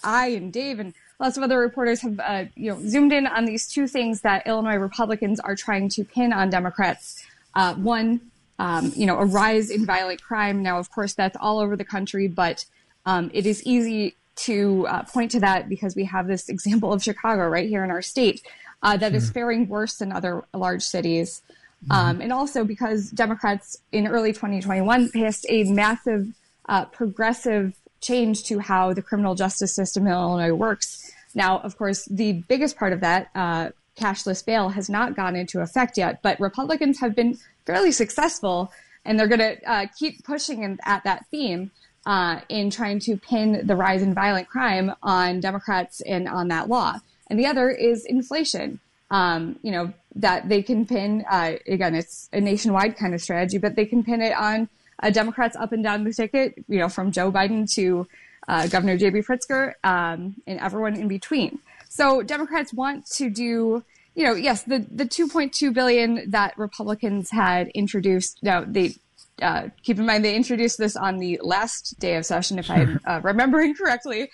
I 0.03 0.29
and 0.29 0.53
Dave 0.53 0.81
and 0.81 0.95
lots 1.21 1.37
of 1.37 1.43
other 1.43 1.59
reporters 1.59 2.01
have 2.03 2.21
uh, 2.21 2.45
you 2.55 2.71
know 2.71 2.81
zoomed 2.83 3.13
in 3.13 3.27
on 3.27 3.45
these 3.45 3.69
two 3.69 3.87
things 3.87 4.23
that 4.23 4.47
Illinois 4.47 4.77
Republicans 4.77 5.41
are 5.41 5.57
trying 5.57 5.89
to 5.91 6.05
pin 6.05 6.33
on 6.33 6.51
Democrats. 6.51 7.25
Uh, 7.55 7.75
one, 7.75 8.21
um, 8.59 8.93
you 8.95 9.07
know, 9.07 9.19
a 9.19 9.25
rise 9.25 9.71
in 9.71 9.87
violent 9.87 10.23
crime. 10.23 10.63
Now, 10.63 10.79
of 10.79 10.91
course, 10.91 11.15
that's 11.15 11.37
all 11.41 11.59
over 11.59 11.77
the 11.77 11.85
country, 11.85 12.29
but 12.29 12.65
um, 13.07 13.31
it 13.33 13.47
is 13.47 13.65
easy 13.65 14.15
to 14.37 14.87
uh, 14.87 15.03
point 15.03 15.33
to 15.33 15.41
that 15.41 15.69
because 15.69 15.97
we 15.97 16.05
have 16.05 16.27
this 16.27 16.49
example 16.49 16.93
of 16.93 17.03
Chicago 17.03 17.49
right 17.49 17.69
here 17.69 17.85
in 17.85 17.91
our 17.91 18.03
state 18.03 18.43
uh, 18.83 18.97
that 18.97 19.15
is 19.15 19.31
faring 19.31 19.69
worse 19.69 19.97
than 19.97 20.13
other 20.13 20.45
large 20.55 20.83
cities. 20.83 21.43
Mm-hmm. 21.85 21.93
Um, 21.93 22.21
and 22.21 22.33
also 22.33 22.65
because 22.65 23.11
Democrats 23.11 23.79
in 23.93 24.07
early 24.07 24.33
2021 24.33 25.11
passed 25.11 25.47
a 25.49 25.65
massive 25.65 26.29
uh, 26.69 26.85
progressive 26.87 27.75
change 28.01 28.45
to 28.45 28.59
how 28.59 28.93
the 28.93 29.03
criminal 29.03 29.35
justice 29.35 29.75
system 29.75 30.07
in 30.07 30.13
Illinois 30.13 30.55
works. 30.55 31.13
Now, 31.35 31.59
of 31.61 31.77
course, 31.77 32.05
the 32.07 32.45
biggest 32.49 32.77
part 32.77 32.93
of 32.93 33.01
that, 33.01 33.31
uh, 33.35 33.71
cashless 33.99 34.45
bail, 34.45 34.71
has 34.71 34.89
not 34.89 35.17
gone 35.17 35.37
into 35.37 35.61
effect 35.61 35.99
yet, 35.99 36.23
but 36.23 36.39
Republicans 36.41 37.01
have 37.01 37.15
been 37.15 37.39
fairly 37.67 37.93
successful, 37.93 38.73
and 39.05 39.19
they're 39.19 39.29
going 39.29 39.39
to 39.41 39.71
uh, 39.71 39.87
keep 39.99 40.25
pushing 40.25 40.63
in, 40.63 40.79
at 40.85 41.05
that 41.05 41.27
theme 41.31 41.71
uh, 42.07 42.41
in 42.49 42.71
trying 42.71 42.99
to 43.01 43.17
pin 43.17 43.67
the 43.67 43.77
rise 43.77 44.03
in 44.03 44.15
violent 44.15 44.49
crime 44.49 44.93
on 45.03 45.41
Democrats 45.41 46.01
and 46.03 46.29
on 46.29 46.49
that 46.49 46.69
law. 46.69 46.99
And 47.29 47.39
the 47.39 47.47
other 47.47 47.71
is 47.71 48.05
inflation. 48.05 48.81
Um, 49.11 49.59
you 49.63 49.73
know, 49.73 49.93
that 50.17 50.49
they 50.49 50.63
can 50.63 50.85
pin, 50.87 51.25
uh, 51.31 51.53
again, 51.67 51.95
it's 51.95 52.29
a 52.33 52.41
nationwide 52.41 52.97
kind 52.97 53.15
of 53.15 53.23
strategy, 53.23 53.57
but 53.57 53.75
they 53.75 53.87
can 53.87 54.05
pin 54.05 54.21
it 54.21 54.35
on 54.37 54.69
uh, 55.03 55.11
Democrats 55.11 55.57
up 55.57 55.73
and 55.73 55.83
down 55.83 56.05
the 56.05 56.13
ticket, 56.13 56.55
you 56.69 56.79
know, 56.79 56.89
from 56.89 57.13
Joe 57.13 57.31
Biden 57.31 57.71
to 57.75 58.07
uh, 58.49 58.67
Governor 58.67 58.97
J.B. 58.97 59.21
Pritzker 59.21 59.75
um, 59.85 60.37
and 60.47 60.59
everyone 60.59 60.95
in 60.95 61.09
between. 61.09 61.59
So 61.89 62.23
Democrats 62.23 62.73
want 62.73 63.07
to 63.13 63.31
do, 63.31 63.85
you 64.15 64.25
know, 64.25 64.35
yes, 64.35 64.63
the 64.63 64.87
the 64.91 65.05
2.2 65.05 65.73
billion 65.73 66.31
that 66.31 66.57
Republicans 66.59 67.31
had 67.31 67.69
introduced. 67.69 68.39
Now 68.43 68.65
they 68.67 68.95
uh, 69.43 69.69
keep 69.83 69.99
in 69.99 70.07
mind 70.07 70.25
they 70.25 70.35
introduced 70.35 70.79
this 70.79 70.97
on 70.97 71.19
the 71.19 71.39
last 71.43 71.99
day 71.99 72.17
of 72.17 72.27
session, 72.27 72.59
if 72.59 72.71
I'm 72.71 73.01
uh, 73.07 73.21
remembering 73.23 73.75
correctly. 73.75 74.31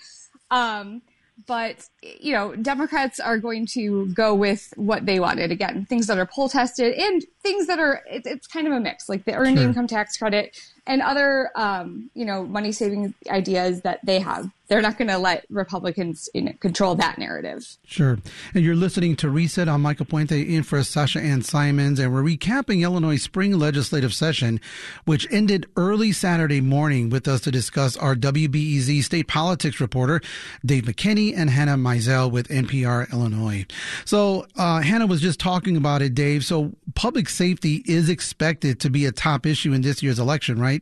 Um, 0.51 1.01
but 1.47 1.87
you 2.01 2.33
know, 2.33 2.55
Democrats 2.55 3.19
are 3.19 3.37
going 3.37 3.65
to 3.67 4.07
go 4.07 4.33
with 4.33 4.73
what 4.75 5.05
they 5.05 5.19
wanted. 5.19 5.51
Again, 5.51 5.85
things 5.85 6.07
that 6.07 6.17
are 6.17 6.25
poll 6.25 6.49
tested 6.49 6.93
and 6.93 7.23
things 7.43 7.67
that 7.67 7.79
are 7.79 8.03
it, 8.09 8.23
it's 8.25 8.47
kind 8.47 8.67
of 8.67 8.73
a 8.73 8.79
mix, 8.79 9.09
like 9.09 9.25
the 9.25 9.33
earned 9.33 9.57
sure. 9.57 9.67
income 9.67 9.87
tax 9.87 10.17
credit 10.17 10.57
and 10.87 11.01
other 11.01 11.51
um, 11.55 12.09
you 12.13 12.25
know 12.25 12.43
money 12.43 12.71
saving 12.71 13.13
ideas 13.29 13.81
that 13.81 13.99
they 14.03 14.19
have 14.19 14.49
they're 14.67 14.81
not 14.81 14.97
going 14.97 15.07
to 15.07 15.17
let 15.17 15.45
Republicans 15.49 16.29
you 16.33 16.41
know, 16.41 16.53
control 16.59 16.95
that 16.95 17.17
narrative. 17.17 17.77
Sure. 17.85 18.17
And 18.53 18.63
you're 18.63 18.75
listening 18.75 19.15
to 19.17 19.29
Reset 19.29 19.67
on 19.67 19.81
Michael 19.81 20.05
Puente 20.05 20.41
in 20.41 20.63
for 20.63 20.81
Sasha 20.83 21.21
Ann 21.21 21.41
Simons, 21.41 21.99
and 21.99 22.13
we're 22.13 22.23
recapping 22.23 22.81
Illinois 22.81 23.17
spring 23.17 23.57
legislative 23.57 24.13
session, 24.13 24.59
which 25.05 25.27
ended 25.31 25.67
early 25.75 26.11
Saturday 26.11 26.61
morning. 26.61 27.09
With 27.09 27.27
us 27.27 27.41
to 27.41 27.51
discuss 27.51 27.95
our 27.97 28.15
WBEZ 28.15 29.03
state 29.03 29.27
politics 29.27 29.79
reporter, 29.79 30.21
Dave 30.65 30.83
McKinney, 30.85 31.33
and 31.35 31.49
Hannah 31.49 31.77
Meisel 31.77 32.31
with 32.31 32.47
NPR 32.47 33.11
Illinois. 33.11 33.65
So, 34.05 34.47
uh, 34.55 34.81
Hannah 34.81 35.07
was 35.07 35.21
just 35.21 35.39
talking 35.39 35.77
about 35.77 36.01
it, 36.01 36.15
Dave. 36.15 36.43
So, 36.43 36.73
public 36.95 37.29
safety 37.29 37.83
is 37.85 38.09
expected 38.09 38.79
to 38.79 38.89
be 38.89 39.05
a 39.05 39.11
top 39.11 39.45
issue 39.45 39.73
in 39.73 39.81
this 39.81 40.01
year's 40.01 40.19
election, 40.19 40.59
right? 40.59 40.81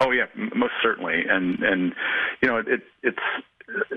Oh 0.00 0.12
yeah, 0.12 0.26
most 0.54 0.72
certainly, 0.82 1.24
and 1.28 1.62
and 1.62 1.92
you 2.40 2.48
know 2.48 2.56
it, 2.58 2.82
it's 3.02 3.18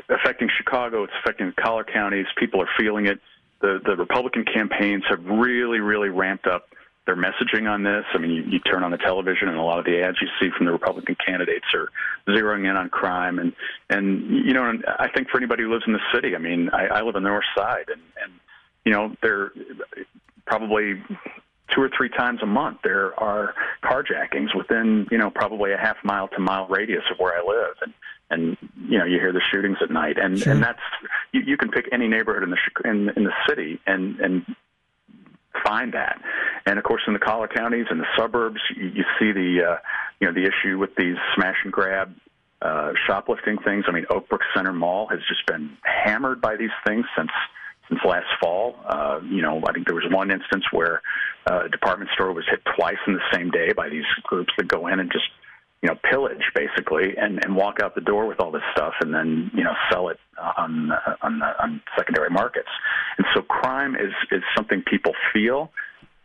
affecting 0.10 0.50
Chicago. 0.58 1.04
It's 1.04 1.14
affecting 1.24 1.48
the 1.48 1.62
collar 1.62 1.86
counties. 1.86 2.26
People 2.38 2.62
are 2.62 2.70
feeling 2.78 3.06
it. 3.06 3.20
The 3.62 3.80
the 3.86 3.96
Republican 3.96 4.44
campaigns 4.44 5.04
have 5.10 5.24
really 5.24 5.80
really 5.80 6.10
ramped 6.10 6.46
up 6.46 6.68
their 7.06 7.16
messaging 7.16 7.70
on 7.70 7.84
this. 7.84 8.06
I 8.14 8.18
mean, 8.18 8.32
you, 8.32 8.44
you 8.44 8.60
turn 8.60 8.84
on 8.84 8.92
the 8.92 8.98
television, 8.98 9.50
and 9.50 9.58
a 9.58 9.62
lot 9.62 9.80
of 9.80 9.86
the 9.86 10.02
ads 10.02 10.18
you 10.22 10.28
see 10.40 10.50
from 10.56 10.66
the 10.66 10.72
Republican 10.72 11.16
candidates 11.26 11.66
are 11.74 11.90
zeroing 12.28 12.70
in 12.70 12.76
on 12.76 12.90
crime. 12.90 13.40
And 13.40 13.54
and 13.90 14.46
you 14.46 14.54
know, 14.54 14.74
I 15.00 15.08
think 15.10 15.30
for 15.30 15.38
anybody 15.38 15.64
who 15.64 15.72
lives 15.72 15.86
in 15.88 15.94
the 15.94 16.00
city, 16.14 16.36
I 16.36 16.40
mean, 16.40 16.70
I, 16.74 16.88
I 16.88 17.02
live 17.02 17.16
on 17.16 17.24
the 17.24 17.30
north 17.30 17.46
side, 17.56 17.86
and 17.88 18.02
and 18.22 18.34
you 18.86 18.92
know, 18.92 19.16
they're 19.22 19.52
probably 20.46 21.02
two 21.74 21.82
or 21.82 21.90
three 21.96 22.10
times 22.10 22.40
a 22.44 22.46
month 22.46 22.78
there 22.84 23.18
are 23.20 23.56
carjackings 23.84 24.56
within 24.56 25.08
you 25.10 25.18
know 25.18 25.30
probably 25.30 25.72
a 25.72 25.78
half 25.78 25.98
mile 26.04 26.28
to 26.28 26.40
mile 26.40 26.68
radius 26.68 27.04
of 27.12 27.18
where 27.18 27.34
I 27.34 27.46
live. 27.46 27.76
And 27.82 27.94
and 28.30 28.58
you 28.90 28.98
know 28.98 29.06
you 29.06 29.20
hear 29.20 29.32
the 29.32 29.42
shootings 29.52 29.78
at 29.82 29.92
night. 29.92 30.18
And 30.18 30.40
sure. 30.40 30.54
and 30.54 30.64
that's 30.64 30.80
you, 31.32 31.42
you 31.42 31.58
can 31.58 31.70
pick 31.70 31.86
any 31.92 32.08
neighborhood 32.08 32.44
in 32.44 32.50
the 32.50 32.90
in, 32.90 33.10
in 33.16 33.24
the 33.24 33.34
city 33.48 33.80
and 33.86 34.20
and 34.20 34.56
find 35.64 35.94
that. 35.94 36.20
And 36.66 36.78
of 36.78 36.84
course 36.84 37.04
in 37.08 37.14
the 37.14 37.20
collar 37.20 37.48
counties 37.48 37.86
and 37.90 38.00
the 38.00 38.08
suburbs 38.18 38.60
you, 38.76 38.88
you 38.88 39.04
see 39.20 39.32
the 39.32 39.72
uh, 39.72 39.78
you 40.20 40.28
know 40.28 40.34
the 40.34 40.48
issue 40.48 40.78
with 40.78 40.96
these 40.96 41.16
smash 41.36 41.58
and 41.64 41.72
grab 41.72 42.14
uh, 42.62 42.94
shoplifting 43.08 43.58
things. 43.60 43.86
I 43.88 43.92
mean 43.92 44.06
Oakbrook 44.10 44.42
Center 44.56 44.74
Mall 44.74 45.08
has 45.08 45.20
just 45.28 45.46
been 45.46 45.78
hammered 45.84 46.42
by 46.42 46.56
these 46.56 46.74
things 46.86 47.06
since 47.18 47.32
since 47.90 48.00
last 48.06 48.28
fall. 48.42 48.76
Uh, 48.88 49.20
you 49.24 49.42
know, 49.42 49.62
I 49.68 49.74
think 49.74 49.88
there 49.88 49.96
was 49.96 50.06
one 50.10 50.32
instance 50.32 50.64
where 50.72 51.02
uh, 51.50 51.66
a 51.66 51.70
department 51.70 52.10
store 52.14 52.34
was 52.34 52.46
hit 52.50 52.62
twice 52.78 52.98
in 53.08 53.14
the 53.14 53.24
same 53.34 53.52
day 53.52 53.74
by 53.74 53.90
these 53.90 54.06
groups 54.24 54.54
that 54.58 54.68
go 54.68 54.88
in 54.88 55.00
and 55.00 55.12
just 55.12 55.26
you 55.82 55.90
know 55.90 55.96
pillage 56.10 56.44
basically 56.56 57.16
and 57.18 57.44
and 57.44 57.56
walk 57.56 57.80
out 57.84 57.94
the 57.94 58.02
door 58.02 58.26
with 58.26 58.40
all 58.40 58.52
this 58.52 58.64
stuff 58.72 58.94
and 59.02 59.14
then 59.14 59.52
you 59.54 59.64
know 59.64 59.74
sell 59.92 60.08
it 60.08 60.18
on 60.58 60.92
on 61.22 61.42
on 61.42 61.82
secondary 61.98 62.30
markets. 62.30 62.70
And 63.18 63.28
so 63.34 63.42
crime 63.42 63.96
is 63.96 64.14
is 64.32 64.44
something 64.56 64.82
people 64.90 65.14
feel, 65.34 65.72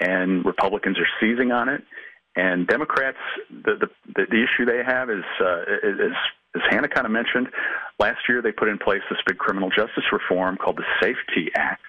and 0.00 0.44
Republicans 0.44 0.98
are 0.98 1.08
seizing 1.20 1.52
on 1.52 1.68
it. 1.68 1.82
And 2.36 2.68
Democrats, 2.68 3.18
the 3.50 3.74
the, 3.80 3.88
the 4.14 4.44
issue 4.44 4.64
they 4.64 4.82
have 4.86 5.10
is 5.10 5.24
uh, 5.40 5.62
is 5.82 6.14
as 6.54 6.62
Hannah 6.70 6.88
kind 6.88 7.06
of 7.06 7.12
mentioned, 7.12 7.48
last 7.98 8.20
year 8.28 8.42
they 8.42 8.52
put 8.52 8.68
in 8.68 8.78
place 8.78 9.02
this 9.10 9.18
big 9.26 9.38
criminal 9.38 9.70
justice 9.70 10.04
reform 10.12 10.56
called 10.56 10.76
the 10.76 10.84
Safety 11.00 11.50
Act 11.54 11.82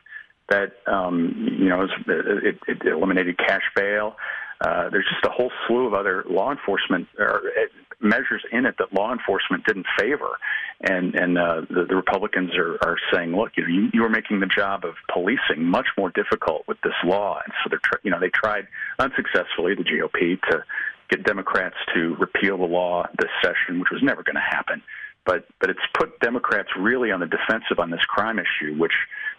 that 0.50 0.74
um, 0.88 1.48
you 1.60 1.70
know 1.70 1.88
it, 2.08 2.58
it 2.68 2.78
eliminated 2.86 3.38
cash 3.38 3.64
bail. 3.76 4.16
Uh, 4.62 4.90
there's 4.90 5.08
just 5.10 5.24
a 5.26 5.30
whole 5.30 5.52
slew 5.68 5.88
of 5.88 5.94
other 5.94 6.26
law 6.28 6.52
enforcement 6.52 7.08
or 7.18 7.38
uh, 7.38 7.66
measures 8.02 8.44
in 8.52 8.66
it 8.66 8.76
that 8.78 8.94
law 8.94 9.12
enforcement 9.14 9.64
didn't 9.66 9.86
favor, 9.98 10.38
and 10.82 11.16
and 11.16 11.38
uh, 11.38 11.62
the, 11.70 11.86
the 11.88 11.96
Republicans 11.96 12.52
are, 12.58 12.78
are 12.82 12.98
saying, 13.14 13.36
look, 13.36 13.52
you 13.56 13.64
know, 13.64 13.70
you, 13.70 13.90
you 13.94 14.04
are 14.04 14.10
making 14.10 14.40
the 14.40 14.48
job 14.48 14.84
of 14.84 14.96
policing 15.14 15.64
much 15.64 15.88
more 15.98 16.10
difficult 16.10 16.68
with 16.68 16.78
this 16.82 16.94
law, 17.06 17.40
and 17.44 17.54
so 17.64 17.70
they're 17.70 17.80
tr- 17.84 18.00
you 18.04 18.12
know 18.12 18.20
they 18.20 18.30
tried 18.30 18.68
unsuccessfully 18.98 19.76
the 19.76 19.84
GOP 19.84 20.42
to 20.50 20.64
get 21.10 21.24
Democrats 21.24 21.76
to 21.94 22.16
repeal 22.20 22.58
the 22.58 22.66
law 22.66 23.06
this 23.20 23.32
session, 23.42 23.80
which 23.80 23.90
was 23.92 24.02
never 24.04 24.24
going 24.24 24.36
to 24.36 24.42
happen. 24.42 24.82
But 25.26 25.46
but 25.60 25.70
it's 25.70 25.80
put 25.94 26.20
Democrats 26.20 26.70
really 26.78 27.12
on 27.12 27.20
the 27.20 27.28
defensive 27.28 27.80
on 27.80 27.92
this 27.92 28.02
crime 28.08 28.40
issue, 28.40 28.76
which 28.78 28.94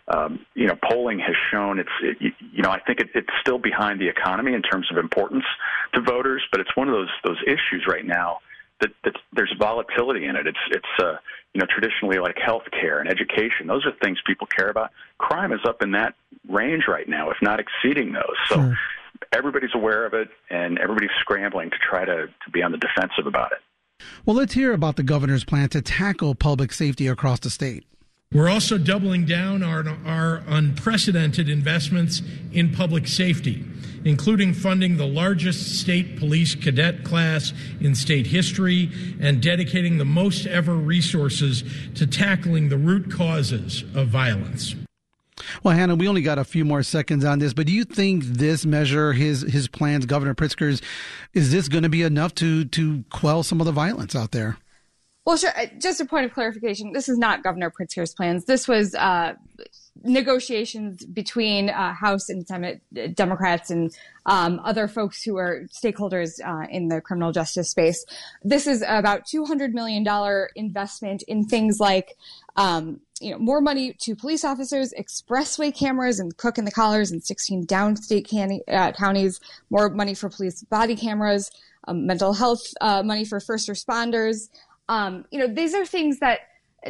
um, 0.08 0.44
you 0.54 0.66
know 0.66 0.76
polling 0.88 1.18
has 1.18 1.34
shown 1.50 1.78
it's 1.78 1.90
it, 2.02 2.34
you 2.52 2.62
know 2.62 2.70
I 2.70 2.80
think 2.80 3.00
it, 3.00 3.08
it's 3.14 3.30
still 3.40 3.58
behind 3.58 4.00
the 4.00 4.08
economy 4.08 4.54
in 4.54 4.62
terms 4.62 4.88
of 4.90 4.98
importance 4.98 5.44
to 5.94 6.00
voters, 6.00 6.42
but 6.52 6.60
it's 6.60 6.76
one 6.76 6.88
of 6.88 6.94
those 6.94 7.10
those 7.24 7.38
issues 7.46 7.86
right 7.88 8.04
now 8.04 8.38
that, 8.80 8.90
that 9.04 9.14
there's 9.32 9.54
volatility 9.58 10.26
in 10.26 10.36
it. 10.36 10.46
It's 10.46 10.58
it's 10.70 11.02
uh, 11.02 11.16
you 11.54 11.60
know 11.60 11.66
traditionally 11.66 12.18
like 12.18 12.36
health 12.38 12.64
care 12.70 13.00
and 13.00 13.10
education; 13.10 13.66
those 13.66 13.86
are 13.86 13.92
things 14.02 14.18
people 14.26 14.46
care 14.46 14.68
about. 14.68 14.90
Crime 15.18 15.52
is 15.52 15.60
up 15.64 15.82
in 15.82 15.92
that 15.92 16.14
range 16.48 16.84
right 16.88 17.08
now, 17.08 17.30
if 17.30 17.36
not 17.40 17.60
exceeding 17.60 18.12
those. 18.12 18.36
So. 18.48 18.56
Sure 18.56 18.76
everybody's 19.32 19.74
aware 19.74 20.04
of 20.06 20.14
it, 20.14 20.28
and 20.50 20.78
everybody's 20.78 21.10
scrambling 21.20 21.70
to 21.70 21.76
try 21.78 22.04
to, 22.04 22.26
to 22.26 22.50
be 22.52 22.62
on 22.62 22.72
the 22.72 22.78
defensive 22.78 23.26
about 23.26 23.52
it. 23.52 23.58
Well, 24.24 24.36
let's 24.36 24.54
hear 24.54 24.72
about 24.72 24.96
the 24.96 25.02
governor's 25.02 25.44
plan 25.44 25.68
to 25.70 25.82
tackle 25.82 26.34
public 26.34 26.72
safety 26.72 27.06
across 27.06 27.40
the 27.40 27.50
state. 27.50 27.84
We're 28.32 28.48
also 28.48 28.78
doubling 28.78 29.24
down 29.24 29.64
on 29.64 29.88
our 30.06 30.44
unprecedented 30.46 31.48
investments 31.48 32.22
in 32.52 32.70
public 32.72 33.08
safety, 33.08 33.64
including 34.04 34.54
funding 34.54 34.96
the 34.96 35.06
largest 35.06 35.80
state 35.80 36.16
police 36.16 36.54
cadet 36.54 37.02
class 37.02 37.52
in 37.80 37.96
state 37.96 38.28
history 38.28 38.88
and 39.20 39.42
dedicating 39.42 39.98
the 39.98 40.04
most 40.04 40.46
ever 40.46 40.74
resources 40.74 41.64
to 41.96 42.06
tackling 42.06 42.68
the 42.68 42.78
root 42.78 43.10
causes 43.10 43.82
of 43.96 44.06
violence. 44.06 44.76
Well, 45.62 45.76
Hannah, 45.76 45.94
we 45.94 46.08
only 46.08 46.22
got 46.22 46.38
a 46.38 46.44
few 46.44 46.64
more 46.64 46.82
seconds 46.82 47.24
on 47.24 47.38
this, 47.38 47.52
but 47.52 47.66
do 47.66 47.72
you 47.72 47.84
think 47.84 48.24
this 48.24 48.64
measure, 48.64 49.12
his 49.12 49.42
his 49.42 49.68
plans, 49.68 50.06
Governor 50.06 50.34
Pritzker's, 50.34 50.82
is 51.34 51.52
this 51.52 51.68
going 51.68 51.82
to 51.82 51.88
be 51.88 52.02
enough 52.02 52.34
to 52.36 52.64
to 52.66 53.04
quell 53.10 53.42
some 53.42 53.60
of 53.60 53.66
the 53.66 53.72
violence 53.72 54.14
out 54.14 54.32
there? 54.32 54.58
Well, 55.26 55.36
sure. 55.36 55.52
Just 55.78 56.00
a 56.00 56.04
point 56.04 56.26
of 56.26 56.32
clarification: 56.32 56.92
this 56.92 57.08
is 57.08 57.18
not 57.18 57.42
Governor 57.42 57.70
Pritzker's 57.70 58.14
plans. 58.14 58.46
This 58.46 58.66
was 58.66 58.94
uh, 58.94 59.34
negotiations 60.02 61.04
between 61.04 61.70
uh, 61.70 61.92
House 61.92 62.28
and 62.28 62.46
Senate 62.46 62.82
Democrats 63.14 63.70
and 63.70 63.94
um, 64.26 64.60
other 64.64 64.88
folks 64.88 65.22
who 65.22 65.36
are 65.36 65.66
stakeholders 65.72 66.40
uh, 66.44 66.66
in 66.70 66.88
the 66.88 67.00
criminal 67.00 67.32
justice 67.32 67.70
space. 67.70 68.04
This 68.42 68.66
is 68.66 68.82
about 68.86 69.26
two 69.26 69.44
hundred 69.44 69.74
million 69.74 70.02
dollar 70.02 70.50
investment 70.54 71.22
in 71.22 71.44
things 71.44 71.80
like. 71.80 72.16
Um, 72.56 73.00
you 73.22 73.30
know, 73.30 73.38
more 73.38 73.60
money 73.60 73.92
to 74.00 74.16
police 74.16 74.44
officers, 74.44 74.94
expressway 74.98 75.76
cameras 75.76 76.18
and 76.18 76.34
Cook 76.38 76.56
and 76.56 76.66
the 76.66 76.70
Collars 76.70 77.12
in 77.12 77.20
16 77.20 77.66
downstate 77.66 78.26
can- 78.26 78.60
uh, 78.66 78.92
counties, 78.92 79.40
more 79.68 79.90
money 79.90 80.14
for 80.14 80.30
police 80.30 80.62
body 80.64 80.96
cameras, 80.96 81.50
um, 81.86 82.06
mental 82.06 82.32
health 82.32 82.62
uh, 82.80 83.02
money 83.02 83.26
for 83.26 83.38
first 83.38 83.68
responders. 83.68 84.48
Um, 84.88 85.26
you 85.30 85.38
know, 85.38 85.46
these 85.46 85.74
are 85.74 85.84
things 85.84 86.18
that 86.20 86.40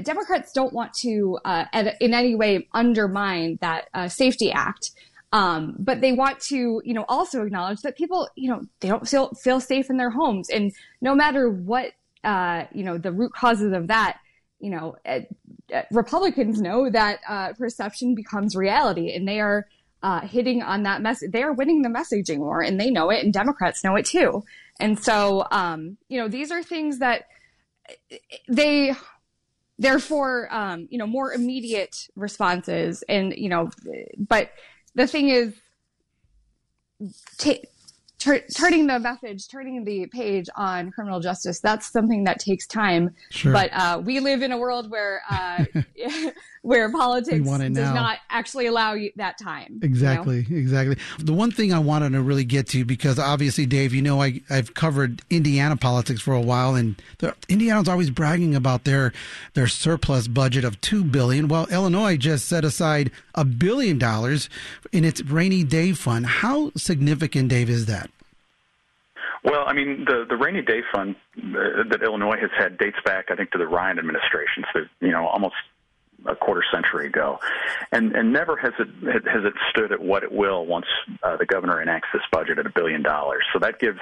Democrats 0.03 0.53
don't 0.53 0.73
want 0.73 0.95
to 0.95 1.39
uh, 1.45 1.65
in 2.01 2.15
any 2.15 2.35
way 2.35 2.69
undermine 2.73 3.59
that 3.61 3.89
uh, 3.95 4.09
Safety 4.09 4.53
Act. 4.53 4.91
Um, 5.33 5.77
but 5.79 6.01
they 6.01 6.13
want 6.13 6.41
to, 6.41 6.83
you 6.85 6.93
know, 6.93 7.05
also 7.09 7.43
acknowledge 7.43 7.83
that 7.83 7.97
people, 7.97 8.29
you 8.35 8.51
know, 8.51 8.63
they 8.81 8.89
don't 8.89 9.09
feel 9.09 9.31
feel 9.31 9.61
safe 9.61 9.89
in 9.89 9.97
their 9.97 10.11
homes, 10.11 10.49
and 10.51 10.73
no 11.01 11.15
matter 11.15 11.49
what, 11.49 11.93
uh, 12.25 12.65
you 12.73 12.83
know, 12.83 12.99
the 12.99 13.13
root 13.13 13.33
causes 13.33 13.73
of 13.73 13.87
that, 13.89 14.19
you 14.59 14.71
know, 14.71 14.97
uh, 15.07 15.21
uh, 15.73 15.83
Republicans 15.93 16.61
know 16.61 16.91
that 16.91 17.21
uh, 17.29 17.53
perception 17.53 18.15
becomes 18.15 18.57
reality, 18.57 19.15
and 19.15 19.29
they 19.29 19.41
are 19.41 19.69
uh, 20.03 20.21
hitting 20.21 20.63
on 20.63 20.83
that 20.83 21.01
message. 21.01 21.31
They 21.31 21.45
are 21.45 21.53
winning 21.53 21.83
the 21.83 21.89
messaging 21.89 22.39
war, 22.39 22.61
and 22.61 22.81
they 22.81 22.91
know 22.91 23.11
it, 23.11 23.23
and 23.25 23.33
Democrats 23.33 23.85
know 23.85 23.95
it 23.95 24.07
too. 24.07 24.45
And 24.81 24.99
so, 24.99 25.47
um, 25.53 25.97
you 26.09 26.19
know, 26.19 26.27
these 26.27 26.51
are 26.51 26.63
things 26.63 26.99
that 26.99 27.27
they 28.49 28.95
therefore, 29.81 30.49
um, 30.53 30.87
you 30.91 30.99
know, 30.99 31.07
more 31.07 31.33
immediate 31.33 32.09
responses, 32.15 33.03
and 33.09 33.35
you 33.37 33.49
know, 33.49 33.71
but 34.17 34.53
the 34.95 35.07
thing 35.07 35.29
is. 35.29 35.55
T- 37.39 37.65
tur- 38.21 38.45
turning 38.55 38.87
the 38.87 39.01
message, 39.01 39.49
turning 39.49 39.83
the 39.85 40.07
page 40.07 40.49
on 40.55 40.93
criminal 40.93 41.19
justice, 41.19 41.59
that's 41.59 41.91
something 41.91 42.25
that 42.25 42.39
takes 42.39 42.67
time. 42.67 43.15
Sure. 43.31 43.53
But 43.53 43.73
uh, 43.73 44.01
we 44.05 44.21
live 44.21 44.43
in 44.43 44.53
a 44.53 44.59
world 44.59 44.91
where 44.91 45.23
uh, 45.29 45.65
where 46.63 46.91
politics 46.93 47.47
does 47.47 47.71
now. 47.71 47.95
not 47.95 48.19
actually 48.29 48.67
allow 48.67 48.93
you 48.93 49.11
that 49.17 49.39
time. 49.39 49.81
Exactly, 49.83 50.45
you 50.49 50.57
know? 50.57 50.61
exactly. 50.61 50.97
The 51.19 51.33
one 51.33 51.51
thing 51.51 51.73
I 51.73 51.79
wanted 51.79 52.13
to 52.13 52.21
really 52.21 52.45
get 52.45 52.69
to 52.69 52.85
because 52.85 53.19
obviously, 53.19 53.67
Dave, 53.67 53.95
you 53.95 54.03
know, 54.03 54.21
I 54.21 54.41
I've 54.51 54.75
covered 54.75 55.23
Indiana 55.31 55.77
politics 55.77 56.21
for 56.21 56.35
a 56.35 56.41
while, 56.41 56.75
and 56.75 57.01
the, 57.19 57.35
Indiana's 57.49 57.89
always 57.89 58.11
bragging 58.11 58.55
about 58.55 58.85
their 58.85 59.13
their 59.55 59.69
surplus 59.69 60.29
budget 60.29 60.65
of 60.65 60.81
two 60.81 61.03
billion. 61.03 61.49
Well, 61.49 61.67
Illinois 61.71 62.17
just 62.17 62.47
set 62.47 62.65
aside 62.65 63.11
a 63.35 63.45
billion 63.45 63.99
dollars 63.99 64.51
in 64.93 65.05
its 65.05 65.23
rainy 65.23 65.65
day 65.65 65.93
fund. 65.93 66.27
How 66.27 66.73
significant, 66.77 67.49
Dave, 67.49 67.71
is 67.71 67.87
that? 67.87 68.11
Well, 69.43 69.65
I 69.67 69.73
mean, 69.73 70.05
the 70.05 70.27
the 70.29 70.37
rainy 70.37 70.61
day 70.61 70.83
fund 70.93 71.17
uh, 71.39 71.85
that 71.91 72.03
Illinois 72.03 72.37
has 72.39 72.51
had 72.59 72.77
dates 72.77 72.99
back, 73.05 73.31
I 73.31 73.37
think, 73.37 73.51
to 73.53 73.59
the 73.59 73.67
Ryan 73.67 73.99
administration. 73.99 74.65
So, 74.75 74.81
you 75.01 75.13
know, 75.13 75.27
almost 75.27 75.55
a 76.27 76.37
quarter 76.37 76.63
century 76.73 77.07
ago, 77.07 77.39
and 77.93 78.15
and 78.15 78.33
never 78.33 78.57
has 78.57 78.73
it 78.79 78.89
has 79.27 79.45
it 79.45 79.55
stood 79.71 79.93
at 79.93 80.01
what 80.01 80.23
it 80.23 80.33
will 80.33 80.67
once 80.67 80.87
uh, 81.23 81.37
the 81.37 81.47
governor 81.47 81.81
enacts 81.81 82.09
this 82.13 82.23
budget 82.33 82.59
at 82.59 82.67
a 82.67 82.71
billion 82.71 83.03
dollars. 83.03 83.45
So 83.53 83.59
that 83.61 83.79
gives, 83.79 84.01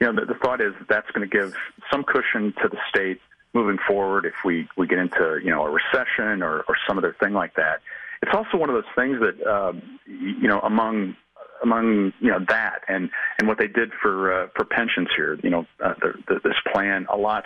you 0.00 0.06
know, 0.06 0.20
the, 0.20 0.32
the 0.32 0.38
thought 0.38 0.60
is 0.60 0.72
that's 0.88 1.10
going 1.12 1.28
to 1.28 1.36
give 1.36 1.54
some 1.90 2.04
cushion 2.04 2.52
to 2.62 2.68
the 2.68 2.78
state 2.88 3.20
moving 3.54 3.78
forward 3.86 4.26
if 4.26 4.34
we 4.44 4.68
we 4.76 4.86
get 4.86 4.98
into 4.98 5.40
you 5.42 5.50
know 5.50 5.64
a 5.64 5.70
recession 5.70 6.42
or 6.42 6.64
or 6.68 6.76
some 6.86 6.98
other 6.98 7.16
thing 7.20 7.32
like 7.32 7.54
that. 7.54 7.80
It's 8.22 8.32
also 8.34 8.56
one 8.56 8.70
of 8.70 8.74
those 8.74 8.92
things 8.96 9.18
that 9.20 9.46
uh, 9.46 9.72
you 10.06 10.48
know 10.48 10.60
among 10.60 11.16
among 11.62 12.12
you 12.20 12.30
know 12.30 12.44
that 12.48 12.80
and 12.88 13.10
and 13.38 13.48
what 13.48 13.58
they 13.58 13.68
did 13.68 13.92
for 14.02 14.32
uh, 14.32 14.48
for 14.54 14.64
pensions 14.64 15.08
here. 15.16 15.38
You 15.42 15.50
know, 15.50 15.66
uh, 15.82 15.94
the, 16.00 16.12
the, 16.28 16.40
this 16.44 16.56
plan 16.72 17.06
allots 17.06 17.44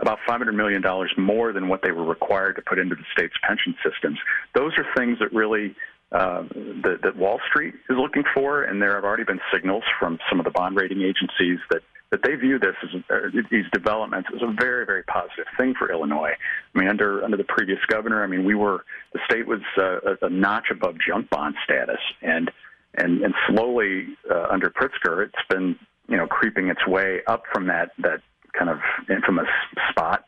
about 0.00 0.18
$500 0.28 0.54
million 0.54 0.82
more 1.18 1.52
than 1.52 1.68
what 1.68 1.82
they 1.82 1.92
were 1.92 2.04
required 2.04 2.56
to 2.56 2.62
put 2.62 2.78
into 2.78 2.94
the 2.94 3.04
state's 3.12 3.34
pension 3.46 3.74
systems. 3.84 4.18
Those 4.54 4.72
are 4.78 4.86
things 4.96 5.18
that 5.20 5.32
really 5.32 5.74
uh, 6.12 6.42
that, 6.82 6.98
that 7.02 7.16
Wall 7.16 7.38
Street 7.48 7.74
is 7.88 7.96
looking 7.96 8.24
for, 8.34 8.64
and 8.64 8.82
there 8.82 8.94
have 8.96 9.04
already 9.04 9.24
been 9.24 9.40
signals 9.52 9.84
from 9.98 10.18
some 10.28 10.40
of 10.40 10.44
the 10.44 10.50
bond 10.50 10.76
rating 10.76 11.02
agencies 11.02 11.58
that 11.70 11.82
that 12.10 12.24
they 12.24 12.34
view 12.34 12.58
this 12.58 12.74
as 12.82 13.00
uh, 13.08 13.40
these 13.52 13.66
developments 13.72 14.28
as 14.34 14.42
a 14.42 14.52
very 14.58 14.84
very 14.84 15.04
positive 15.04 15.46
thing 15.56 15.74
for 15.78 15.92
Illinois. 15.92 16.32
I 16.74 16.78
mean, 16.78 16.88
under 16.88 17.22
under 17.22 17.36
the 17.36 17.44
previous 17.44 17.78
governor, 17.86 18.24
I 18.24 18.26
mean, 18.26 18.44
we 18.44 18.56
were 18.56 18.84
the 19.12 19.20
state 19.24 19.46
was 19.46 19.60
uh, 19.78 20.00
a, 20.00 20.26
a 20.26 20.30
notch 20.30 20.66
above 20.72 20.96
junk 21.06 21.30
bond 21.30 21.54
status, 21.64 22.00
and 22.22 22.50
and 22.94 23.22
and 23.22 23.34
slowly 23.48 24.08
uh, 24.28 24.48
under 24.50 24.70
Pritzker, 24.70 25.24
it's 25.24 25.48
been 25.48 25.76
you 26.08 26.16
know 26.16 26.26
creeping 26.26 26.68
its 26.68 26.84
way 26.86 27.20
up 27.28 27.44
from 27.52 27.68
that 27.68 27.92
that 27.98 28.20
kind 28.52 28.70
of 28.70 28.78
infamous 29.08 29.48
spot. 29.90 30.24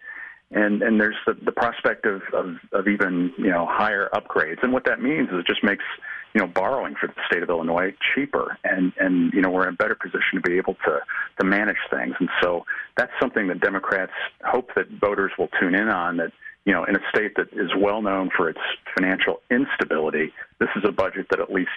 And 0.51 0.83
and 0.83 1.01
there's 1.01 1.17
the, 1.27 1.33
the 1.33 1.53
prospect 1.53 2.05
of, 2.05 2.21
of, 2.35 2.57
of 2.73 2.87
even 2.87 3.33
you 3.39 3.51
know 3.51 3.67
higher 3.69 4.11
upgrades. 4.13 4.63
And 4.63 4.73
what 4.73 4.85
that 4.85 5.01
means 5.01 5.29
is 5.31 5.37
it 5.39 5.47
just 5.47 5.65
makes 5.65 5.85
you 6.35 6.41
know 6.41 6.47
borrowing 6.47 6.95
for 6.95 7.07
the 7.07 7.15
state 7.27 7.43
of 7.43 7.49
Illinois 7.49 7.95
cheaper, 8.15 8.59
and 8.63 8.93
and 9.01 9.33
you 9.33 9.41
know 9.41 9.49
we're 9.49 9.67
in 9.67 9.75
a 9.75 9.77
better 9.77 9.95
position 9.95 10.35
to 10.35 10.41
be 10.41 10.59
able 10.59 10.75
to 10.85 11.01
to 11.41 11.47
manage 11.47 11.79
things. 11.91 12.15
And 12.21 12.29
so 12.43 12.67
that's 12.99 13.13
something 13.21 13.49
that 13.49 13.61
Democrats 13.61 14.13
hope 14.45 14.69
that 14.77 14.89
voters 15.01 15.33
will 15.39 15.49
tune 15.59 15.75
in 15.75 15.89
on. 15.89 16.19
That 16.19 16.33
you 16.67 16.75
know 16.75 16.85
in 16.85 16.97
a 16.97 17.01
state 17.09 17.35
that 17.37 17.49
is 17.53 17.71
well 17.79 18.03
known 18.03 18.29
for 18.37 18.51
its 18.51 18.61
financial 18.95 19.41
instability, 19.51 20.33
this 20.59 20.69
is 20.77 20.85
a 20.87 20.93
budget 20.93 21.29
that 21.31 21.41
at 21.41 21.51
least 21.51 21.71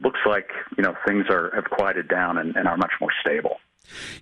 looks 0.00 0.20
like 0.26 0.48
you 0.76 0.84
know 0.84 0.94
things 1.06 1.26
are 1.28 1.50
have 1.54 1.64
quieted 1.64 2.08
down 2.08 2.38
and, 2.38 2.56
and 2.56 2.66
are 2.66 2.76
much 2.76 2.92
more 3.00 3.10
stable. 3.20 3.56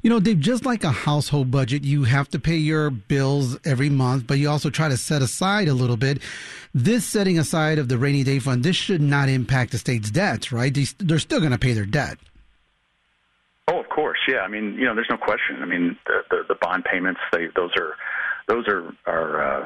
You 0.02 0.10
know, 0.10 0.20
Dave, 0.20 0.40
just 0.40 0.64
like 0.64 0.84
a 0.84 0.90
household 0.90 1.50
budget, 1.50 1.84
you 1.84 2.04
have 2.04 2.28
to 2.30 2.38
pay 2.38 2.56
your 2.56 2.90
bills 2.90 3.58
every 3.64 3.90
month, 3.90 4.26
but 4.26 4.38
you 4.38 4.48
also 4.48 4.70
try 4.70 4.88
to 4.88 4.96
set 4.96 5.22
aside 5.22 5.68
a 5.68 5.74
little 5.74 5.96
bit. 5.96 6.20
This 6.74 7.04
setting 7.04 7.38
aside 7.38 7.78
of 7.78 7.88
the 7.88 7.98
rainy 7.98 8.24
day 8.24 8.38
fund, 8.38 8.62
this 8.62 8.76
should 8.76 9.00
not 9.00 9.28
impact 9.28 9.72
the 9.72 9.78
state's 9.78 10.10
debts, 10.10 10.52
right? 10.52 10.76
They're 10.98 11.18
still 11.18 11.40
going 11.40 11.52
to 11.52 11.58
pay 11.58 11.72
their 11.72 11.86
debt. 11.86 12.18
Oh, 13.68 13.80
of 13.80 13.88
course, 13.88 14.18
yeah. 14.28 14.40
I 14.40 14.48
mean, 14.48 14.74
you 14.74 14.84
know, 14.84 14.94
there's 14.94 15.08
no 15.10 15.16
question. 15.16 15.62
I 15.62 15.66
mean, 15.66 15.96
the 16.06 16.20
the, 16.30 16.36
the 16.48 16.54
bond 16.60 16.84
payments, 16.84 17.20
they 17.32 17.46
those 17.56 17.70
are 17.78 17.96
those 18.46 18.68
are 18.68 18.92
are 19.06 19.42
uh, 19.42 19.64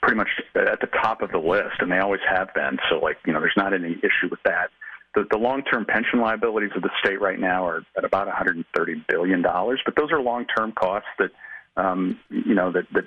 pretty 0.00 0.16
much 0.16 0.28
at 0.54 0.80
the 0.80 0.88
top 1.02 1.20
of 1.20 1.30
the 1.30 1.38
list, 1.38 1.76
and 1.80 1.92
they 1.92 1.98
always 1.98 2.22
have 2.28 2.54
been. 2.54 2.78
So, 2.88 2.98
like, 2.98 3.18
you 3.26 3.32
know, 3.32 3.40
there's 3.40 3.52
not 3.56 3.74
any 3.74 3.96
issue 3.98 4.30
with 4.30 4.42
that 4.44 4.70
the, 5.14 5.24
the 5.30 5.38
long-term 5.38 5.86
pension 5.86 6.20
liabilities 6.20 6.70
of 6.76 6.82
the 6.82 6.90
state 7.02 7.20
right 7.20 7.38
now 7.38 7.66
are 7.66 7.82
at 7.96 8.04
about 8.04 8.26
130 8.26 9.04
billion 9.08 9.42
dollars, 9.42 9.80
but 9.84 9.94
those 9.96 10.10
are 10.10 10.20
long-term 10.20 10.72
costs 10.72 11.08
that 11.18 11.30
um, 11.76 12.18
you 12.30 12.54
know 12.54 12.72
that, 12.72 12.84
that 12.92 13.04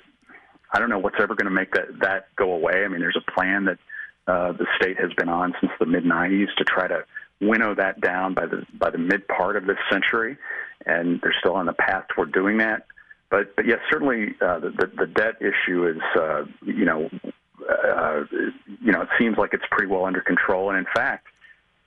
I 0.72 0.78
don't 0.78 0.90
know 0.90 0.98
what's 0.98 1.16
ever 1.20 1.34
going 1.34 1.46
to 1.46 1.50
make 1.50 1.72
that 1.72 1.98
that 2.00 2.34
go 2.36 2.52
away. 2.52 2.84
I 2.84 2.88
mean, 2.88 3.00
there's 3.00 3.16
a 3.16 3.30
plan 3.32 3.66
that 3.66 3.78
uh, 4.26 4.52
the 4.52 4.66
state 4.76 4.98
has 5.00 5.12
been 5.14 5.28
on 5.28 5.54
since 5.60 5.72
the 5.78 5.86
mid 5.86 6.04
90s 6.04 6.54
to 6.56 6.64
try 6.64 6.88
to 6.88 7.04
winnow 7.40 7.74
that 7.74 8.00
down 8.00 8.34
by 8.34 8.46
the 8.46 8.64
by 8.78 8.90
the 8.90 8.98
mid 8.98 9.26
part 9.28 9.56
of 9.56 9.66
this 9.66 9.78
century, 9.90 10.36
and 10.86 11.20
they're 11.22 11.34
still 11.38 11.54
on 11.54 11.66
the 11.66 11.72
path 11.72 12.04
toward 12.14 12.32
doing 12.32 12.58
that. 12.58 12.86
But 13.30 13.54
but 13.56 13.66
yes, 13.66 13.78
certainly 13.90 14.34
uh, 14.40 14.58
the, 14.60 14.70
the 14.70 14.90
the 14.98 15.06
debt 15.06 15.34
issue 15.40 15.86
is 15.86 16.02
uh, 16.16 16.44
you 16.62 16.84
know 16.84 17.10
uh, 17.68 18.24
you 18.82 18.92
know 18.92 19.02
it 19.02 19.08
seems 19.18 19.36
like 19.36 19.54
it's 19.54 19.64
pretty 19.70 19.90
well 19.90 20.04
under 20.04 20.20
control, 20.20 20.70
and 20.70 20.78
in 20.78 20.86
fact 20.94 21.26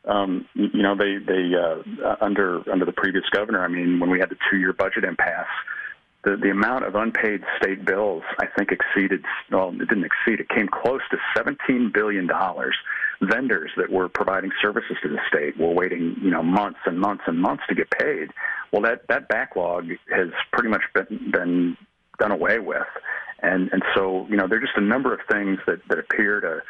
um, 0.06 0.48
you 0.56 0.82
know, 0.82 0.96
they 0.96 1.18
they 1.18 1.52
uh, 1.54 2.16
under 2.22 2.70
under 2.72 2.86
the 2.86 2.92
previous 2.92 3.26
governor. 3.32 3.64
I 3.64 3.68
mean, 3.68 4.00
when 4.00 4.10
we 4.10 4.20
had 4.20 4.30
the 4.30 4.38
two-year 4.50 4.74
budget 4.74 5.04
impasse, 5.04 5.46
the 6.24 6.38
the 6.38 6.50
amount 6.50 6.86
of 6.86 6.96
unpaid 6.96 7.42
state 7.62 7.86
bills, 7.86 8.24
I 8.40 8.48
think, 8.58 8.70
exceeded. 8.72 9.24
Well, 9.52 9.70
it 9.70 9.88
didn't 9.88 10.06
exceed. 10.06 10.40
It 10.40 10.50
came 10.50 10.68
close 10.68 11.02
to 11.12 11.18
17 11.38 11.92
billion 11.94 12.28
dollars. 12.28 12.76
Vendors 13.22 13.70
that 13.78 13.92
were 13.92 14.10
providing 14.10 14.50
services 14.60 14.98
to 15.04 15.10
the 15.10 15.20
state 15.28 15.56
were 15.56 15.72
waiting, 15.72 16.16
you 16.24 16.32
know, 16.32 16.42
months 16.42 16.80
and 16.88 17.00
months 17.00 17.24
and 17.28 17.40
months 17.40 17.62
to 17.70 17.76
get 17.76 17.92
paid. 17.92 18.30
Well, 18.72 18.82
that 18.82 19.08
that 19.10 19.28
backlog 19.28 19.86
has 20.12 20.30
pretty 20.52 20.70
much 20.70 20.82
been 20.96 21.30
been 21.32 21.78
done 22.18 22.32
away 22.32 22.58
with, 22.58 22.88
and 23.44 23.70
and 23.72 23.84
so 23.96 24.26
you 24.30 24.38
know, 24.38 24.48
there 24.48 24.58
are 24.58 24.62
just 24.62 24.78
a 24.78 24.82
number 24.82 25.14
of 25.14 25.20
things 25.30 25.60
that 25.68 25.82
that 25.90 26.00
appear 26.00 26.42
to 26.42 26.62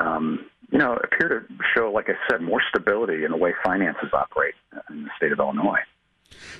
um, 0.00 0.46
you 0.70 0.78
know, 0.78 0.98
appear 1.02 1.28
to 1.40 1.54
show, 1.74 1.90
like 1.92 2.08
I 2.08 2.14
said, 2.28 2.40
more 2.40 2.62
stability 2.68 3.24
in 3.24 3.30
the 3.30 3.36
way 3.36 3.54
finances 3.64 4.10
operate 4.12 4.54
in 4.90 5.04
the 5.04 5.10
state 5.16 5.32
of 5.32 5.38
Illinois. 5.38 5.80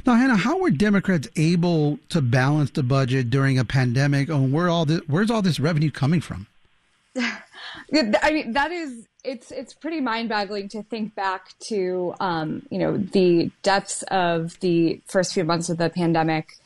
Now, 0.06 0.14
Hannah, 0.14 0.36
how 0.36 0.58
were 0.58 0.70
Democrats 0.70 1.28
able 1.36 1.98
to 2.10 2.22
balance 2.22 2.70
the 2.70 2.82
budget 2.82 3.30
during 3.30 3.58
a 3.58 3.64
pandemic? 3.64 4.28
And 4.28 4.52
where 4.52 4.68
all 4.68 4.84
this, 4.84 5.00
where's 5.06 5.30
all 5.30 5.42
this 5.42 5.58
revenue 5.58 5.90
coming 5.90 6.20
from? 6.20 6.46
I 7.16 8.30
mean, 8.30 8.52
that 8.52 8.72
is 8.72 9.06
it's 9.24 9.50
it's 9.50 9.74
pretty 9.74 10.00
mind-boggling 10.00 10.68
to 10.70 10.82
think 10.84 11.14
back 11.14 11.54
to 11.68 12.14
um, 12.20 12.62
you 12.70 12.78
know 12.78 12.96
the 12.96 13.50
depths 13.62 14.02
of 14.04 14.58
the 14.60 15.00
first 15.06 15.34
few 15.34 15.44
months 15.44 15.68
of 15.68 15.78
the 15.78 15.90
pandemic 15.90 16.58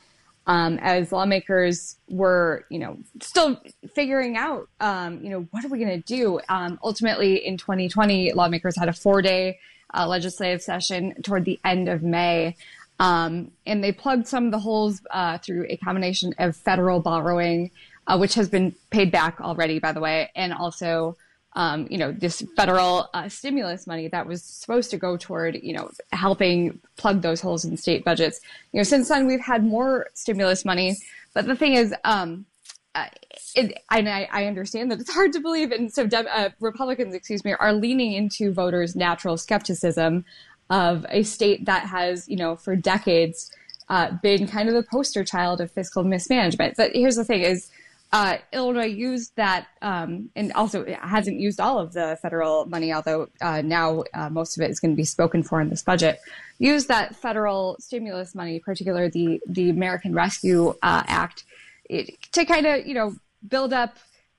um, 0.51 0.81
as 0.83 1.13
lawmakers 1.13 1.97
were, 2.09 2.65
you 2.71 2.81
know, 2.81 2.99
still 3.23 3.61
figuring 3.95 4.37
out, 4.37 4.69
um, 4.81 5.23
you 5.23 5.31
know, 5.31 5.47
what 5.53 5.65
are 5.65 5.69
we 5.69 5.79
going 5.79 6.03
to 6.03 6.05
do? 6.05 6.41
Um, 6.49 6.77
ultimately, 6.83 7.47
in 7.47 7.57
2020, 7.57 8.33
lawmakers 8.33 8.77
had 8.77 8.89
a 8.89 8.93
four-day 8.93 9.61
uh, 9.95 10.09
legislative 10.09 10.61
session 10.61 11.15
toward 11.23 11.45
the 11.45 11.61
end 11.65 11.89
of 11.89 12.03
May, 12.03 12.57
um, 12.99 13.53
and 13.65 13.85
they 13.85 13.93
plugged 13.93 14.27
some 14.27 14.47
of 14.47 14.51
the 14.51 14.59
holes 14.59 15.01
uh, 15.13 15.39
through 15.39 15.67
a 15.69 15.77
combination 15.77 16.35
of 16.41 16.57
federal 16.57 16.99
borrowing, 16.99 17.71
uh, 18.09 18.19
which 18.19 18.35
has 18.35 18.49
been 18.49 18.75
paid 18.91 19.13
back 19.13 19.41
already, 19.41 19.79
by 19.79 19.93
the 19.93 20.01
way, 20.01 20.33
and 20.35 20.53
also 20.53 21.17
um, 21.55 21.89
you 21.91 21.99
know, 21.99 22.13
this 22.13 22.43
federal 22.57 23.09
uh, 23.13 23.29
stimulus 23.29 23.87
money 23.87 24.09
that 24.09 24.27
was 24.27 24.43
supposed 24.43 24.91
to 24.91 24.97
go 24.97 25.17
toward, 25.17 25.59
you 25.63 25.73
know, 25.73 25.91
helping 26.13 26.81
plug 26.97 27.23
those 27.23 27.41
holes 27.41 27.65
in 27.65 27.77
state 27.77 28.05
budgets. 28.05 28.41
You 28.73 28.79
know, 28.79 28.85
since 28.85 29.09
then 29.09 29.27
we've 29.27 29.41
had 29.41 29.65
more 29.65 30.07
stimulus 30.15 30.65
money, 30.65 30.97
but 31.35 31.47
the 31.47 31.57
thing 31.57 31.75
is, 31.75 31.95
um, 32.05 32.47
uh, 32.95 33.07
it, 33.55 33.83
and 33.91 34.09
I, 34.09 34.29
I, 34.33 34.47
understand 34.47 34.91
that 34.91 35.01
it's 35.01 35.13
hard 35.13 35.33
to 35.35 35.41
believe, 35.41 35.71
and 35.71 35.93
so 35.93 36.09
uh, 36.13 36.51
Republicans, 36.59 37.15
excuse 37.15 37.45
me, 37.45 37.53
are 37.53 37.73
leaning 37.73 38.13
into 38.13 38.53
voters' 38.53 38.97
natural 38.97 39.37
skepticism 39.37 40.25
of 40.71 41.07
a 41.09 41.23
state 41.23 41.67
that 41.67 41.87
has, 41.87 42.29
you 42.29 42.37
know, 42.37 42.57
for 42.57 42.75
decades 42.75 43.53
uh, 43.89 44.11
been 44.23 44.49
kind 44.49 44.69
of 44.69 44.75
the 44.75 44.83
poster 44.83 45.25
child 45.25 45.61
of 45.61 45.71
fiscal 45.71 46.03
mismanagement. 46.03 46.75
But 46.77 46.91
here's 46.93 47.15
the 47.15 47.25
thing: 47.25 47.43
is 47.43 47.71
uh, 48.13 48.39
Illinois 48.53 48.87
used 48.87 49.37
that, 49.37 49.69
um, 49.83 50.31
and 50.35 50.53
also 50.53 50.85
hasn't 51.01 51.39
used 51.39 51.61
all 51.61 51.79
of 51.79 51.93
the 51.93 52.19
federal 52.21 52.67
money, 52.67 52.93
although 52.93 53.29
uh, 53.41 53.63
now 53.63 54.03
uh, 54.15 54.29
most 54.29 54.57
of 54.57 54.65
it 54.65 54.71
is 54.71 54.81
going 54.81 54.91
to 54.91 54.97
be 54.97 55.05
spoken 55.05 55.43
for 55.43 55.61
in 55.61 55.69
this 55.69 55.83
budget. 55.83 56.19
Used 56.59 56.89
that 56.89 57.15
federal 57.15 57.77
stimulus 57.79 58.35
money, 58.35 58.59
particularly 58.59 59.09
the 59.11 59.41
the 59.47 59.71
American 59.71 60.13
Rescue 60.13 60.71
uh, 60.83 61.05
Act, 61.07 61.45
it, 61.89 62.21
to 62.33 62.45
kind 62.45 62.67
of 62.67 62.85
you 62.85 62.95
know 62.95 63.15
build 63.49 63.73
up 63.73 63.97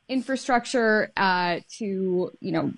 infrastructure 0.10 1.12
uh, 1.16 1.62
to 1.78 2.32
you 2.42 2.52
know 2.52 2.74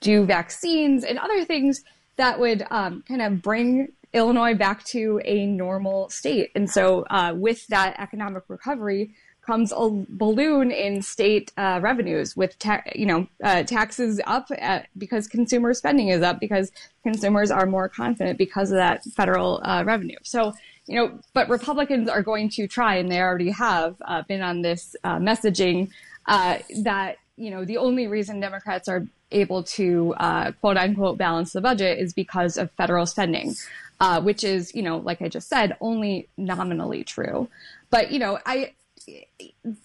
do 0.00 0.24
vaccines 0.24 1.02
and 1.02 1.18
other 1.18 1.44
things 1.44 1.82
that 2.16 2.38
would 2.38 2.64
um, 2.70 3.02
kind 3.08 3.20
of 3.20 3.42
bring 3.42 3.88
Illinois 4.12 4.54
back 4.54 4.84
to 4.84 5.20
a 5.24 5.46
normal 5.46 6.08
state. 6.08 6.50
And 6.54 6.70
so, 6.70 7.04
uh, 7.10 7.34
with 7.36 7.66
that 7.66 7.96
economic 7.98 8.44
recovery 8.48 9.10
comes 9.46 9.72
a 9.72 10.04
balloon 10.08 10.70
in 10.70 11.02
state 11.02 11.52
uh, 11.56 11.78
revenues, 11.82 12.36
with 12.36 12.58
ta- 12.58 12.82
you 12.94 13.06
know 13.06 13.26
uh, 13.42 13.62
taxes 13.62 14.20
up 14.26 14.48
at, 14.58 14.88
because 14.98 15.26
consumer 15.28 15.72
spending 15.74 16.08
is 16.08 16.22
up 16.22 16.40
because 16.40 16.72
consumers 17.02 17.50
are 17.50 17.66
more 17.66 17.88
confident 17.88 18.38
because 18.38 18.70
of 18.70 18.76
that 18.76 19.04
federal 19.04 19.60
uh, 19.64 19.82
revenue. 19.84 20.18
So. 20.22 20.54
You 20.88 20.94
know, 20.94 21.18
but 21.32 21.48
Republicans 21.48 22.08
are 22.08 22.22
going 22.22 22.48
to 22.50 22.68
try, 22.68 22.94
and 22.94 23.10
they 23.10 23.20
already 23.20 23.50
have 23.50 23.96
uh, 24.04 24.22
been 24.22 24.40
on 24.40 24.62
this 24.62 24.94
uh, 25.02 25.16
messaging 25.16 25.90
that 26.28 27.16
you 27.36 27.50
know 27.50 27.64
the 27.64 27.78
only 27.78 28.06
reason 28.06 28.38
Democrats 28.38 28.86
are 28.86 29.04
able 29.32 29.62
to 29.62 30.14
uh, 30.18 30.52
quote 30.60 30.76
unquote 30.76 31.18
balance 31.18 31.52
the 31.52 31.60
budget 31.60 31.98
is 31.98 32.12
because 32.12 32.56
of 32.56 32.70
federal 32.72 33.06
spending, 33.06 33.54
uh, 34.00 34.20
which 34.20 34.44
is, 34.44 34.74
you 34.74 34.82
know, 34.82 34.98
like 34.98 35.20
I 35.22 35.28
just 35.28 35.48
said, 35.48 35.76
only 35.80 36.28
nominally 36.36 37.04
true. 37.04 37.48
But, 37.90 38.10
you 38.12 38.18
know, 38.18 38.38
I, 38.46 38.72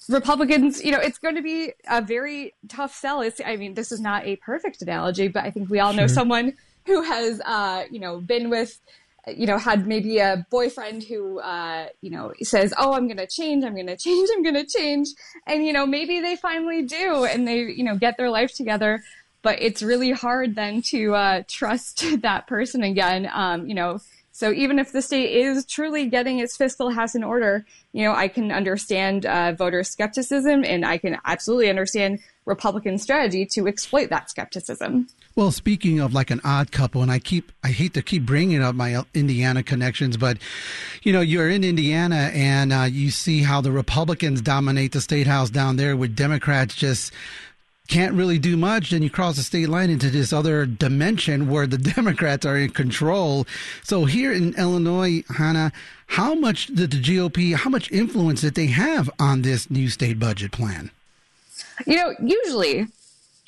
Republicans, 0.10 0.84
you 0.84 0.92
know, 0.92 1.00
it's 1.00 1.18
going 1.18 1.36
to 1.36 1.42
be 1.42 1.74
a 1.90 2.02
very 2.02 2.54
tough 2.68 2.94
sell. 2.94 3.22
It's, 3.22 3.40
I 3.46 3.56
mean, 3.56 3.74
this 3.74 3.92
is 3.92 4.00
not 4.00 4.26
a 4.26 4.36
perfect 4.38 4.82
analogy, 4.82 5.28
but 5.28 5.44
I 5.44 5.52
think 5.52 5.70
we 5.70 5.80
all 5.80 5.94
know 5.94 6.08
sure. 6.08 6.16
someone 6.16 6.54
who 6.86 7.02
has, 7.04 7.42
uh, 7.46 7.84
you 7.92 8.00
know, 8.00 8.20
been 8.20 8.50
with 8.50 8.80
you 9.28 9.46
know, 9.46 9.60
had 9.60 9.86
maybe 9.86 10.18
a 10.18 10.48
boyfriend 10.50 11.04
who, 11.04 11.40
uh, 11.42 11.86
you 12.02 12.10
know, 12.10 12.34
says, 12.42 12.74
"Oh, 12.76 12.94
I'm 12.94 13.06
going 13.06 13.18
to 13.18 13.28
change. 13.28 13.64
I'm 13.64 13.76
going 13.76 13.86
to 13.96 13.96
change. 13.96 14.30
I'm 14.34 14.42
going 14.42 14.56
to 14.56 14.66
change," 14.66 15.10
and 15.46 15.64
you 15.64 15.74
know, 15.74 15.86
maybe 15.86 16.22
they 16.22 16.36
finally 16.36 16.82
do, 16.82 17.26
and 17.26 17.48
they, 17.48 17.60
you 17.60 17.84
know, 17.84 17.96
get 17.96 18.18
their 18.18 18.32
life 18.32 18.52
together 18.52 19.00
but 19.42 19.62
it's 19.62 19.82
really 19.82 20.12
hard 20.12 20.56
then 20.56 20.82
to 20.82 21.16
uh, 21.16 21.44
trust 21.48 22.04
that 22.22 22.48
person 22.48 22.84
again. 22.84 23.30
Um, 23.32 23.68
you 23.68 23.76
know, 23.76 24.00
so 24.42 24.52
even 24.52 24.80
if 24.80 24.92
the 24.92 25.04
state 25.04 25.36
is 25.36 25.68
truly 25.68 26.08
getting 26.08 26.40
its 26.40 26.58
fiscal 26.58 26.90
house 26.90 27.14
in 27.14 27.24
order, 27.24 27.64
you 27.94 28.04
know, 28.04 28.16
I 28.16 28.28
can 28.28 28.52
understand 28.52 29.24
uh, 29.24 29.52
voter 29.52 29.84
skepticism, 29.84 30.64
and 30.66 30.84
I 30.84 30.98
can 30.98 31.20
absolutely 31.26 31.70
understand 31.70 32.22
Republican 32.46 32.98
strategy 32.98 33.46
to 33.52 33.68
exploit 33.68 34.10
that 34.10 34.32
skepticism. 34.32 35.06
Well, 35.36 35.52
speaking 35.52 36.00
of 36.00 36.16
like 36.16 36.32
an 36.32 36.42
odd 36.44 36.72
couple, 36.72 37.04
and 37.04 37.12
I 37.12 37.20
keep, 37.20 37.52
I 37.64 37.68
hate 37.68 37.94
to 37.94 38.02
keep 38.02 38.26
bringing 38.26 38.64
up 38.64 38.74
my 38.74 39.04
Indiana 39.14 39.62
connections, 39.62 40.18
but 40.18 40.40
you 41.04 41.14
know, 41.14 41.22
you're 41.22 41.48
in 41.48 41.64
Indiana 41.64 42.32
and 42.34 42.74
uh, 42.74 42.88
you 42.90 43.12
see 43.12 43.44
how 43.44 43.62
the 43.62 43.72
Republicans 43.72 44.42
dominate 44.42 44.92
the 44.92 45.02
state 45.02 45.28
house 45.28 45.52
down 45.52 45.76
there 45.76 45.96
with 45.96 46.16
Democrats 46.16 46.74
just 46.74 47.14
can't 47.88 48.14
really 48.14 48.40
do 48.40 48.56
much, 48.56 48.92
then 48.92 49.04
you 49.04 49.10
cross 49.10 49.36
the 49.36 49.44
state 49.44 49.68
line 49.68 49.90
into 49.90 50.10
this 50.10 50.32
other 50.32 50.66
dimension 50.66 51.50
where 51.50 51.68
the 51.68 51.78
Democrats 51.96 52.46
are 52.46 52.58
in 52.58 52.70
control. 52.70 53.46
So 53.84 54.06
here 54.06 54.32
in 54.32 54.54
Illinois, 54.56 55.24
Hannah, 55.30 55.72
how 56.08 56.34
much 56.34 56.68
did 56.68 56.92
the 56.92 57.02
GOP, 57.02 57.56
how 57.56 57.70
much 57.70 57.92
influence 57.92 58.42
did 58.42 58.56
they 58.56 58.68
have 58.68 59.10
on 59.20 59.42
this 59.42 59.70
new 59.70 59.90
state 59.90 60.20
budget 60.20 60.52
plan? 60.52 60.92
You 61.86 61.98
know, 61.98 62.14
usually 62.22 62.88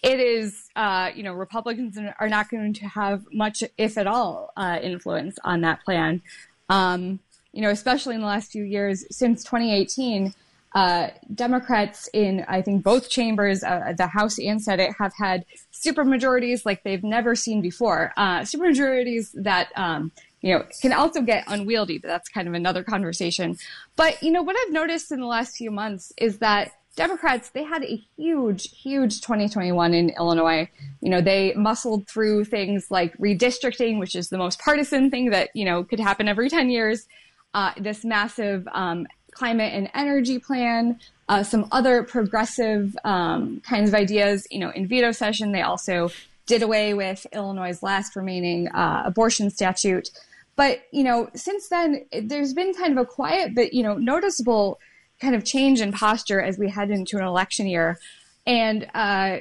it 0.04 0.19
is, 0.19 0.69
uh, 0.76 1.12
you 1.15 1.24
know, 1.24 1.34
Republicans 1.34 1.98
are 2.19 2.30
not 2.30 2.50
going 2.50 2.74
to 2.74 2.88
have 2.88 3.24
much, 3.32 3.63
if 3.78 3.98
at 3.98 4.08
all, 4.08 4.52
uh, 4.58 4.80
influence 4.82 5.39
on 5.43 5.62
that 5.62 5.84
plan. 5.86 6.22
Um, 6.69 7.19
you 7.54 7.62
know, 7.62 7.69
especially 7.69 8.15
in 8.15 8.22
the 8.22 8.28
last 8.28 8.52
few 8.52 8.63
years 8.63 9.06
since 9.15 9.43
2018 9.43 10.34
uh, 10.74 11.10
Democrats 11.34 12.10
in, 12.14 12.46
I 12.48 12.62
think, 12.62 12.84
both 12.84 13.10
chambers, 13.10 13.64
uh, 13.64 13.94
the 13.96 14.08
House 14.08 14.40
and 14.40 14.62
Senate, 14.62 14.94
have 15.00 15.14
had 15.18 15.46
supermajorities 15.72 16.66
like 16.66 16.84
they've 16.84 17.04
never 17.04 17.36
seen 17.36 17.62
before. 17.62 18.12
Uh, 18.18 18.40
supermajorities 18.40 19.30
that, 19.36 19.70
um, 19.76 20.12
you 20.42 20.54
know, 20.54 20.66
can 20.82 20.92
also 20.92 21.22
get 21.22 21.44
unwieldy, 21.48 22.00
but 22.00 22.08
that's 22.08 22.28
kind 22.28 22.48
of 22.48 22.54
another 22.54 22.84
conversation. 22.84 23.58
But, 23.96 24.22
you 24.24 24.32
know, 24.32 24.42
what 24.42 24.56
I've 24.66 24.74
noticed 24.74 25.12
in 25.12 25.20
the 25.20 25.28
last 25.28 25.56
few 25.56 25.70
months 25.70 26.12
is 26.18 26.40
that 26.40 26.72
Democrats, 26.96 27.50
they 27.50 27.64
had 27.64 27.84
a 27.84 28.02
huge, 28.18 28.70
huge 28.72 29.22
2021 29.22 29.94
in 29.94 30.10
Illinois. 30.12 30.70
You 31.02 31.10
know, 31.10 31.22
they 31.22 31.54
muscled 31.54 32.08
through 32.08 32.46
things 32.46 32.92
like 32.92 33.18
redistricting, 33.18 34.00
which 34.00 34.16
is 34.16 34.30
the 34.30 34.38
most 34.38 34.60
partisan 34.60 35.10
thing 35.10 35.32
that, 35.32 35.50
you 35.56 35.66
know, 35.66 35.84
could 35.84 36.00
happen 36.00 36.28
every 36.28 36.50
10 36.50 36.70
years. 36.70 37.08
Uh, 37.56 37.72
this 37.80 38.04
massive 38.04 38.68
um, 38.74 39.08
climate 39.34 39.74
and 39.74 39.89
energy 39.93 40.39
plan, 40.39 41.00
uh, 41.30 41.43
some 41.43 41.67
other 41.72 42.04
progressive 42.04 42.98
um, 43.04 43.62
kinds 43.62 43.89
of 43.89 43.96
ideas. 43.96 44.48
You 44.52 44.60
know, 44.60 44.69
in 44.69 44.88
veto 44.88 45.12
session, 45.12 45.52
they 45.52 45.62
also 45.62 46.10
did 46.46 46.62
away 46.62 46.93
with 46.93 47.26
Illinois' 47.34 47.82
last 47.82 48.15
remaining 48.15 48.67
uh, 48.69 49.04
abortion 49.06 49.50
statute. 49.50 50.10
But 50.56 50.84
you 50.91 51.04
know, 51.04 51.30
since 51.36 51.69
then, 51.69 52.06
there's 52.22 52.54
been 52.54 52.74
kind 52.74 52.91
of 52.91 52.98
a 52.98 53.06
quiet 53.06 53.56
but 53.56 53.74
you 53.74 53.84
know 53.84 53.96
noticeable 53.96 54.80
kind 55.19 55.36
of 55.36 55.46
change 55.46 55.82
in 55.82 55.91
posture 55.91 56.41
as 56.41 56.58
we 56.58 56.69
head 56.69 56.91
into 56.91 57.17
an 57.17 57.24
election 57.24 57.67
year, 57.67 58.00
and 58.46 58.88
uh, 58.93 59.38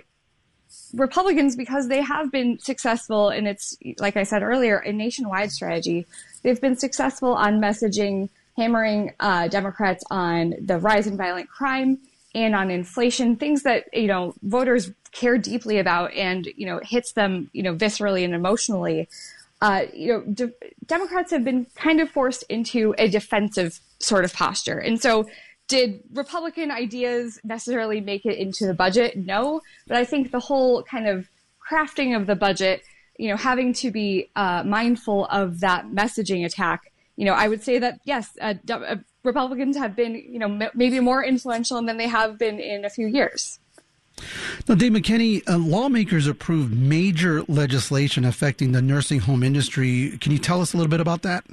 Republicans, 0.95 1.57
because 1.57 1.89
they 1.89 2.03
have 2.03 2.31
been 2.31 2.59
successful, 2.59 3.29
and 3.29 3.49
it's 3.49 3.77
like 3.99 4.17
I 4.17 4.23
said 4.23 4.43
earlier, 4.43 4.79
a 4.79 4.93
nationwide 4.93 5.51
strategy. 5.51 6.07
They've 6.43 6.61
been 6.61 6.77
successful 6.77 7.35
on 7.35 7.61
messaging 7.61 8.29
hammering 8.57 9.13
uh, 9.21 9.49
Democrats 9.49 10.05
on 10.11 10.55
the 10.61 10.79
rise 10.79 11.07
in 11.07 11.17
violent 11.17 11.49
crime 11.49 11.99
and 12.35 12.55
on 12.55 12.71
inflation, 12.71 13.37
things 13.37 13.63
that 13.63 13.85
you 13.93 14.07
know 14.07 14.35
voters 14.43 14.91
care 15.13 15.39
deeply 15.39 15.79
about, 15.79 16.13
and 16.15 16.47
you 16.57 16.67
know 16.67 16.81
hits 16.83 17.13
them 17.13 17.51
you 17.53 17.63
know 17.63 17.75
viscerally 17.75 18.25
and 18.25 18.35
emotionally. 18.35 19.09
Uh, 19.61 19.83
you 19.95 20.13
know, 20.13 20.21
de- 20.23 20.53
Democrats 20.87 21.31
have 21.31 21.45
been 21.45 21.67
kind 21.77 22.01
of 22.01 22.11
forced 22.11 22.43
into 22.49 22.95
a 22.99 23.09
defensive 23.09 23.79
sort 23.99 24.25
of 24.25 24.33
posture, 24.33 24.79
and 24.79 25.01
so. 25.01 25.27
Did 25.69 26.03
Republican 26.13 26.71
ideas 26.71 27.41
necessarily 27.45 28.01
make 28.03 28.27
it 28.27 28.37
into 28.37 28.67
the 28.67 28.75
budget? 28.75 29.17
No, 29.17 29.63
but 29.87 29.97
I 29.97 30.05
think 30.05 30.31
the 30.31 30.41
whole 30.41 30.83
kind 30.83 31.07
of 31.07 31.31
crafting 31.67 32.15
of 32.15 32.27
the 32.27 32.35
budget, 32.35 32.83
you 33.17 33.31
know, 33.31 33.37
having 33.37 33.73
to 33.75 33.91
be 33.91 34.29
uh, 34.37 34.65
mindful 34.65 35.27
of 35.27 35.61
that 35.61 35.87
messaging 35.87 36.45
attack 36.45 36.92
you 37.17 37.25
know, 37.25 37.35
I 37.35 37.49
would 37.49 37.63
say 37.63 37.79
that 37.79 38.01
yes, 38.05 38.37
uh, 38.41 38.55
uh, 38.71 38.97
Republicans 39.23 39.77
have 39.77 39.95
been, 39.95 40.15
you 40.15 40.39
know, 40.39 40.47
m- 40.47 40.71
maybe 40.75 41.01
more 41.01 41.25
influential 41.25 41.81
than 41.83 41.97
they 41.97 42.09
have 42.09 42.39
been 42.39 42.59
in 42.59 42.85
a 42.85 42.91
few 42.91 43.07
years. 43.07 43.59
Now, 44.69 44.75
Dave 44.75 44.93
McKinney, 44.93 45.43
uh, 45.49 45.59
lawmakers 45.59 46.27
approved 46.27 46.77
major 46.77 47.43
legislation 47.49 48.25
affecting 48.25 48.73
the 48.73 48.83
nursing 48.83 49.21
home 49.21 49.43
industry. 49.43 50.19
Can 50.21 50.33
you 50.33 50.39
tell 50.39 50.61
us 50.61 50.75
a 50.75 50.77
little 50.77 50.91
bit 50.91 51.01
about 51.01 51.23
that? 51.23 51.45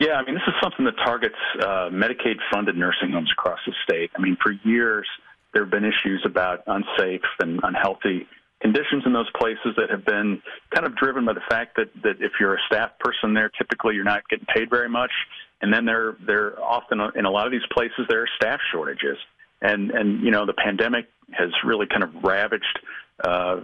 Yeah, 0.00 0.12
I 0.12 0.24
mean, 0.24 0.34
this 0.34 0.44
is 0.46 0.54
something 0.62 0.84
that 0.84 0.96
targets 1.04 1.34
uh, 1.60 1.90
Medicaid 1.90 2.36
funded 2.52 2.76
nursing 2.76 3.10
homes 3.12 3.30
across 3.32 3.58
the 3.66 3.72
state. 3.82 4.10
I 4.16 4.20
mean, 4.20 4.36
for 4.40 4.52
years, 4.64 5.08
there 5.52 5.64
have 5.64 5.70
been 5.70 5.84
issues 5.84 6.22
about 6.24 6.62
unsafe 6.66 7.22
and 7.40 7.60
unhealthy 7.62 8.26
conditions 8.60 9.04
in 9.06 9.12
those 9.12 9.30
places 9.38 9.74
that 9.76 9.90
have 9.90 10.04
been 10.04 10.42
kind 10.74 10.86
of 10.86 10.96
driven 10.96 11.24
by 11.24 11.32
the 11.32 11.42
fact 11.48 11.76
that, 11.76 11.88
that 12.02 12.16
if 12.20 12.32
you're 12.40 12.54
a 12.54 12.60
staff 12.66 12.90
person 13.00 13.34
there, 13.34 13.50
typically 13.56 13.94
you're 13.94 14.04
not 14.04 14.22
getting 14.28 14.46
paid 14.54 14.68
very 14.70 14.88
much. 14.88 15.12
And 15.60 15.72
then 15.72 15.84
there, 15.84 16.16
there 16.26 16.60
often 16.62 17.00
in 17.16 17.24
a 17.24 17.30
lot 17.30 17.46
of 17.46 17.52
these 17.52 17.66
places 17.72 18.06
there 18.08 18.22
are 18.22 18.28
staff 18.36 18.60
shortages. 18.72 19.16
And, 19.60 19.90
and, 19.90 20.22
you 20.22 20.30
know, 20.30 20.46
the 20.46 20.52
pandemic 20.52 21.08
has 21.32 21.50
really 21.64 21.86
kind 21.86 22.02
of 22.02 22.10
ravaged 22.22 22.78
uh, 23.24 23.60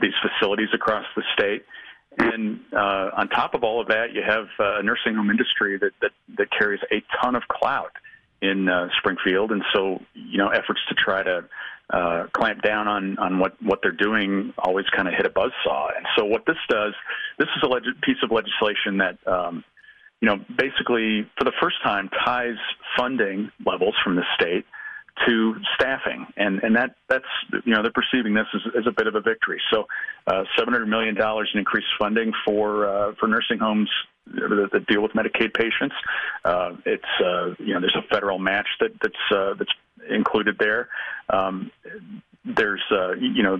these 0.00 0.12
facilities 0.22 0.68
across 0.74 1.06
the 1.16 1.22
state. 1.32 1.64
And 2.18 2.60
uh, 2.72 3.10
on 3.16 3.28
top 3.28 3.54
of 3.54 3.64
all 3.64 3.80
of 3.80 3.88
that, 3.88 4.12
you 4.12 4.22
have 4.26 4.46
uh, 4.58 4.80
a 4.80 4.82
nursing 4.82 5.14
home 5.14 5.30
industry 5.30 5.78
that, 5.78 5.92
that, 6.02 6.10
that 6.36 6.48
carries 6.56 6.80
a 6.90 7.02
ton 7.22 7.34
of 7.34 7.42
clout 7.48 7.92
in 8.42 8.68
uh, 8.68 8.88
Springfield. 8.98 9.52
And 9.52 9.62
so, 9.72 10.00
you 10.14 10.38
know, 10.38 10.48
efforts 10.48 10.80
to 10.88 10.94
try 10.94 11.22
to 11.22 11.44
uh, 11.90 12.26
clamp 12.32 12.62
down 12.62 12.88
on 12.88 13.18
on 13.18 13.38
what 13.38 13.60
what 13.62 13.80
they're 13.82 13.92
doing 13.92 14.52
always 14.58 14.86
kind 14.94 15.08
of 15.08 15.14
hit 15.14 15.26
a 15.26 15.30
buzz 15.30 15.52
saw. 15.64 15.88
And 15.96 16.06
so 16.16 16.24
what 16.24 16.44
this 16.46 16.58
does, 16.68 16.94
this 17.38 17.48
is 17.56 17.62
a 17.62 17.66
leg- 17.66 18.00
piece 18.02 18.18
of 18.22 18.30
legislation 18.30 18.98
that. 18.98 19.18
Um, 19.26 19.64
you 20.20 20.26
know, 20.26 20.44
basically, 20.56 21.30
for 21.38 21.44
the 21.44 21.52
first 21.62 21.76
time, 21.84 22.10
ties 22.24 22.56
funding 22.96 23.52
levels 23.64 23.94
from 24.02 24.16
the 24.16 24.24
state 24.34 24.64
to 25.26 25.54
staffing, 25.74 26.26
and 26.36 26.62
and 26.62 26.76
that 26.76 26.94
that's 27.08 27.24
you 27.64 27.74
know 27.74 27.82
they're 27.82 27.92
perceiving 27.92 28.34
this 28.34 28.46
as, 28.54 28.60
as 28.80 28.86
a 28.86 28.92
bit 28.92 29.06
of 29.06 29.14
a 29.14 29.20
victory. 29.20 29.60
So, 29.72 29.86
uh, 30.26 30.44
seven 30.56 30.72
hundred 30.72 30.86
million 30.86 31.14
dollars 31.14 31.50
in 31.52 31.58
increased 31.58 31.88
funding 31.98 32.32
for 32.44 32.86
uh, 32.86 33.12
for 33.18 33.26
nursing 33.26 33.58
homes 33.58 33.90
that, 34.26 34.70
that 34.72 34.86
deal 34.86 35.02
with 35.02 35.12
Medicaid 35.12 35.54
patients. 35.54 35.94
Uh, 36.44 36.72
it's 36.84 37.04
uh, 37.24 37.54
you 37.58 37.74
know 37.74 37.80
there's 37.80 37.96
a 37.96 38.06
federal 38.14 38.38
match 38.38 38.68
that 38.80 38.90
that's 39.02 39.32
uh, 39.32 39.54
that's 39.58 39.72
included 40.10 40.56
there. 40.58 40.88
Um, 41.28 41.70
there's 42.44 42.82
uh, 42.90 43.12
you 43.12 43.42
know 43.42 43.58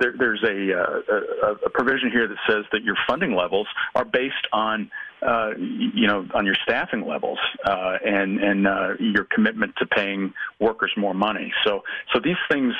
there, 0.00 0.14
there's 0.18 0.42
a, 0.44 0.78
uh, 0.78 1.48
a, 1.48 1.66
a 1.66 1.70
provision 1.70 2.10
here 2.10 2.28
that 2.28 2.36
says 2.48 2.64
that 2.72 2.82
your 2.82 2.96
funding 3.06 3.34
levels 3.34 3.66
are 3.94 4.04
based 4.04 4.34
on 4.52 4.90
uh, 5.22 5.50
you 5.56 6.06
know 6.06 6.26
on 6.34 6.46
your 6.46 6.56
staffing 6.62 7.06
levels 7.06 7.38
uh, 7.64 7.96
and 8.04 8.38
and 8.38 8.66
uh, 8.66 8.94
your 8.98 9.24
commitment 9.24 9.74
to 9.78 9.86
paying 9.86 10.32
workers 10.60 10.92
more 10.96 11.14
money. 11.14 11.52
So 11.64 11.82
so 12.12 12.20
these 12.22 12.36
things 12.50 12.74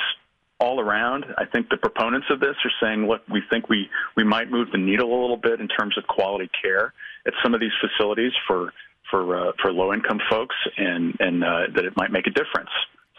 all 0.59 0.81
around, 0.81 1.25
I 1.37 1.45
think 1.45 1.69
the 1.69 1.77
proponents 1.77 2.27
of 2.29 2.41
this 2.41 2.55
are 2.65 2.71
saying, 2.81 3.07
look, 3.07 3.21
we 3.31 3.41
think 3.49 3.69
we, 3.69 3.89
we 4.17 4.25
might 4.25 4.51
move 4.51 4.67
the 4.73 4.77
needle 4.77 5.17
a 5.17 5.19
little 5.21 5.37
bit 5.37 5.61
in 5.61 5.69
terms 5.69 5.97
of 5.97 6.05
quality 6.07 6.49
care 6.61 6.93
at 7.25 7.33
some 7.41 7.53
of 7.53 7.61
these 7.61 7.71
facilities 7.79 8.33
for 8.45 8.73
for 9.09 9.35
uh, 9.35 9.51
for 9.61 9.71
low 9.71 9.93
income 9.93 10.19
folks, 10.29 10.55
and 10.77 11.15
and 11.19 11.43
uh, 11.43 11.61
that 11.75 11.85
it 11.85 11.93
might 11.95 12.11
make 12.11 12.27
a 12.27 12.31
difference. 12.31 12.69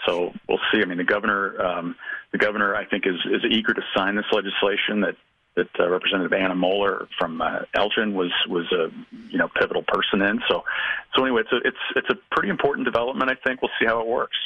So 0.07 0.33
we'll 0.49 0.61
see. 0.73 0.81
I 0.83 0.87
mean, 0.87 0.99
the 0.99 1.05
governor, 1.05 1.61
um, 1.61 1.95
the 2.33 2.39
governor, 2.39 2.75
I 2.75 2.87
think 2.87 3.07
is 3.07 3.17
is 3.27 3.43
eager 3.51 3.75
to 3.75 3.83
sign 3.95 4.17
this 4.17 4.27
legislation 4.33 5.01
that 5.01 5.17
that 5.57 5.69
uh, 5.79 5.89
Representative 5.89 6.33
Anna 6.33 6.55
Moeller 6.55 7.09
from 7.19 7.41
uh, 7.41 7.61
Elgin 7.75 8.15
was 8.15 8.33
was 8.49 8.71
a 8.73 8.89
you 9.31 9.39
know 9.39 9.49
pivotal 9.59 9.85
person 9.87 10.23
in. 10.23 10.41
So 10.49 10.63
so 11.15 11.25
anyway, 11.25 11.43
it's 11.43 11.53
a 11.53 11.69
it's 11.69 11.85
it's 11.97 12.11
a 12.11 12.35
pretty 12.35 12.49
important 12.49 12.85
development. 12.85 13.31
I 13.31 13.35
think 13.47 13.63
we'll 13.63 13.71
see 13.81 13.87
how 13.87 14.01
it 14.01 14.07
works. 14.07 14.37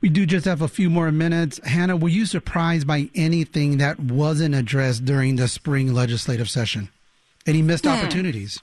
We 0.00 0.10
do 0.10 0.26
just 0.26 0.44
have 0.44 0.60
a 0.60 0.68
few 0.68 0.90
more 0.90 1.10
minutes. 1.10 1.58
Hannah, 1.64 1.96
were 1.96 2.10
you 2.10 2.26
surprised 2.26 2.86
by 2.86 3.08
anything 3.14 3.78
that 3.78 3.98
wasn't 3.98 4.54
addressed 4.54 5.06
during 5.06 5.36
the 5.36 5.48
spring 5.48 5.94
legislative 5.94 6.50
session? 6.50 6.90
Any 7.46 7.62
missed 7.62 7.86
hmm. 7.86 7.92
opportunities? 7.92 8.62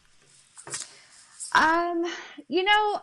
Um, 1.54 2.06
you 2.48 2.64
know, 2.64 3.02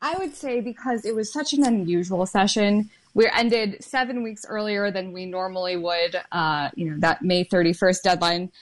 I 0.00 0.16
would 0.18 0.34
say 0.34 0.60
because 0.60 1.04
it 1.04 1.14
was 1.14 1.32
such 1.32 1.52
an 1.52 1.64
unusual 1.64 2.26
session, 2.26 2.90
we 3.14 3.28
ended 3.32 3.82
seven 3.82 4.22
weeks 4.22 4.44
earlier 4.46 4.90
than 4.90 5.12
we 5.12 5.26
normally 5.26 5.76
would. 5.76 6.20
Uh, 6.32 6.70
you 6.74 6.90
know, 6.90 6.98
that 7.00 7.22
May 7.22 7.44
31st 7.44 8.02
deadline. 8.02 8.52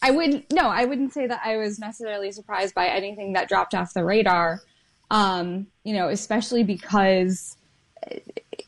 I 0.00 0.10
wouldn't, 0.12 0.50
no, 0.50 0.68
I 0.68 0.86
wouldn't 0.86 1.12
say 1.12 1.26
that 1.26 1.42
I 1.44 1.58
was 1.58 1.78
necessarily 1.78 2.32
surprised 2.32 2.74
by 2.74 2.88
anything 2.88 3.34
that 3.34 3.48
dropped 3.48 3.74
off 3.74 3.92
the 3.92 4.02
radar. 4.02 4.62
Um, 5.10 5.66
you 5.84 5.92
know, 5.92 6.08
especially 6.08 6.62
because, 6.62 7.56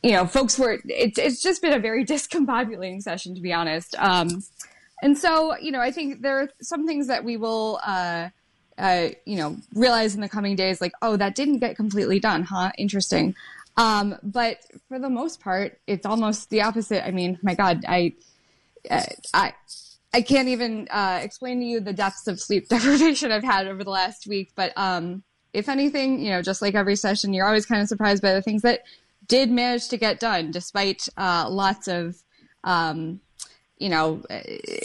you 0.03 0.12
know, 0.12 0.27
folks 0.27 0.59
were, 0.59 0.79
it's, 0.85 1.19
it's 1.19 1.43
just 1.43 1.62
been 1.62 1.73
a 1.73 1.79
very 1.79 2.05
discombobulating 2.07 3.03
session, 3.03 3.35
to 3.35 3.40
be 3.40 3.53
honest. 3.53 3.95
Um, 3.99 4.43
and 5.03 5.16
so, 5.16 5.57
you 5.57 5.73
know, 5.73 5.81
I 5.81 5.90
think 5.90 6.21
there 6.21 6.38
are 6.38 6.51
some 6.61 6.87
things 6.87 7.07
that 7.07 7.25
we 7.25 7.38
will, 7.38 7.81
uh, 7.87 8.29
you 8.78 9.37
know, 9.37 9.56
realize 9.74 10.14
in 10.14 10.20
the 10.20 10.28
coming 10.28 10.56
days, 10.56 10.80
like, 10.80 10.92
oh, 11.02 11.16
that 11.16 11.35
didn't 11.35 11.59
get 11.59 11.76
completely 11.76 12.20
done, 12.20 12.42
huh? 12.42 12.72
Interesting. 12.78 13.35
Um, 13.76 14.16
but 14.22 14.59
for 14.88 14.98
the 14.98 15.11
most 15.11 15.40
part, 15.40 15.78
it's 15.87 16.06
almost 16.06 16.50
the 16.50 16.62
opposite. 16.62 17.06
I 17.06 17.11
mean, 17.11 17.38
my 17.42 17.54
God, 17.54 17.85
I, 17.87 18.14
uh, 18.90 19.02
I, 19.33 19.52
I 20.12 20.22
can't 20.22 20.48
even 20.48 20.88
uh, 20.90 21.20
explain 21.22 21.61
to 21.61 21.66
you 21.66 21.80
the 21.80 21.92
depths 21.92 22.26
of 22.26 22.40
sleep 22.40 22.68
deprivation 22.70 23.33
I've 23.33 23.44
had 23.44 23.66
over 23.66 23.85
the 23.85 23.90
last 23.90 24.26
week. 24.26 24.52
But 24.54 24.72
um, 24.76 25.22
if 25.52 25.68
anything, 25.68 26.20
you 26.20 26.30
know, 26.30 26.42
just 26.42 26.62
like 26.62 26.74
every 26.74 26.96
session, 26.96 27.33
you're 27.33 27.46
always 27.46 27.66
kind 27.66 27.83
of 27.83 27.88
surprised 27.88 28.22
by 28.22 28.33
the 28.33 28.42
things 28.42 28.62
that 28.62 28.83
did 29.26 29.50
manage 29.50 29.88
to 29.88 29.96
get 29.96 30.20
done, 30.20 30.50
despite 30.50 31.09
uh, 31.16 31.46
lots 31.48 31.88
of, 31.88 32.16
um, 32.64 33.20
you 33.78 33.88
know, 33.88 34.22
uh, 34.28 34.40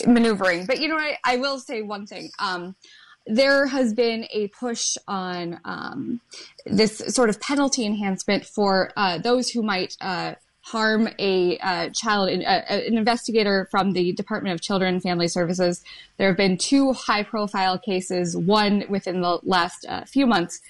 maneuvering. 0.08 0.65
But 0.65 0.80
you 0.80 0.88
know, 0.88 0.98
I, 0.98 1.17
I 1.24 1.38
will 1.38 1.60
say 1.60 1.82
one 1.82 2.06
thing. 2.06 2.30
Um, 2.39 2.76
there 3.28 3.68
has 3.68 3.94
been 3.94 4.28
a 4.32 4.48
push 4.50 4.98
on 5.08 5.60
um, 5.66 6.22
this 6.66 6.98
sort 7.08 7.30
of 7.30 7.40
penalty 7.42 7.86
enhancement 7.86 8.46
for 8.46 8.92
uh, 8.96 9.18
those 9.18 9.50
who 9.50 9.64
might 9.64 9.98
uh, 10.02 10.36
harm 10.62 11.08
a 11.20 11.58
uh, 11.60 11.90
child, 11.90 12.30
uh, 12.30 12.62
an 12.70 12.98
investigator 12.98 13.68
from 13.72 13.94
the 13.94 14.14
Department 14.14 14.54
of 14.54 14.62
Children 14.62 14.96
and 14.96 15.04
Family 15.04 15.28
Services. 15.28 15.84
There 16.18 16.28
have 16.28 16.38
been 16.38 16.58
two 16.58 16.94
high 16.94 17.24
profile 17.24 17.78
cases, 17.78 18.36
one 18.36 18.84
within 18.90 19.22
the 19.22 19.40
last 19.44 19.86
uh, 19.88 20.06
few 20.06 20.26
months. 20.26 20.62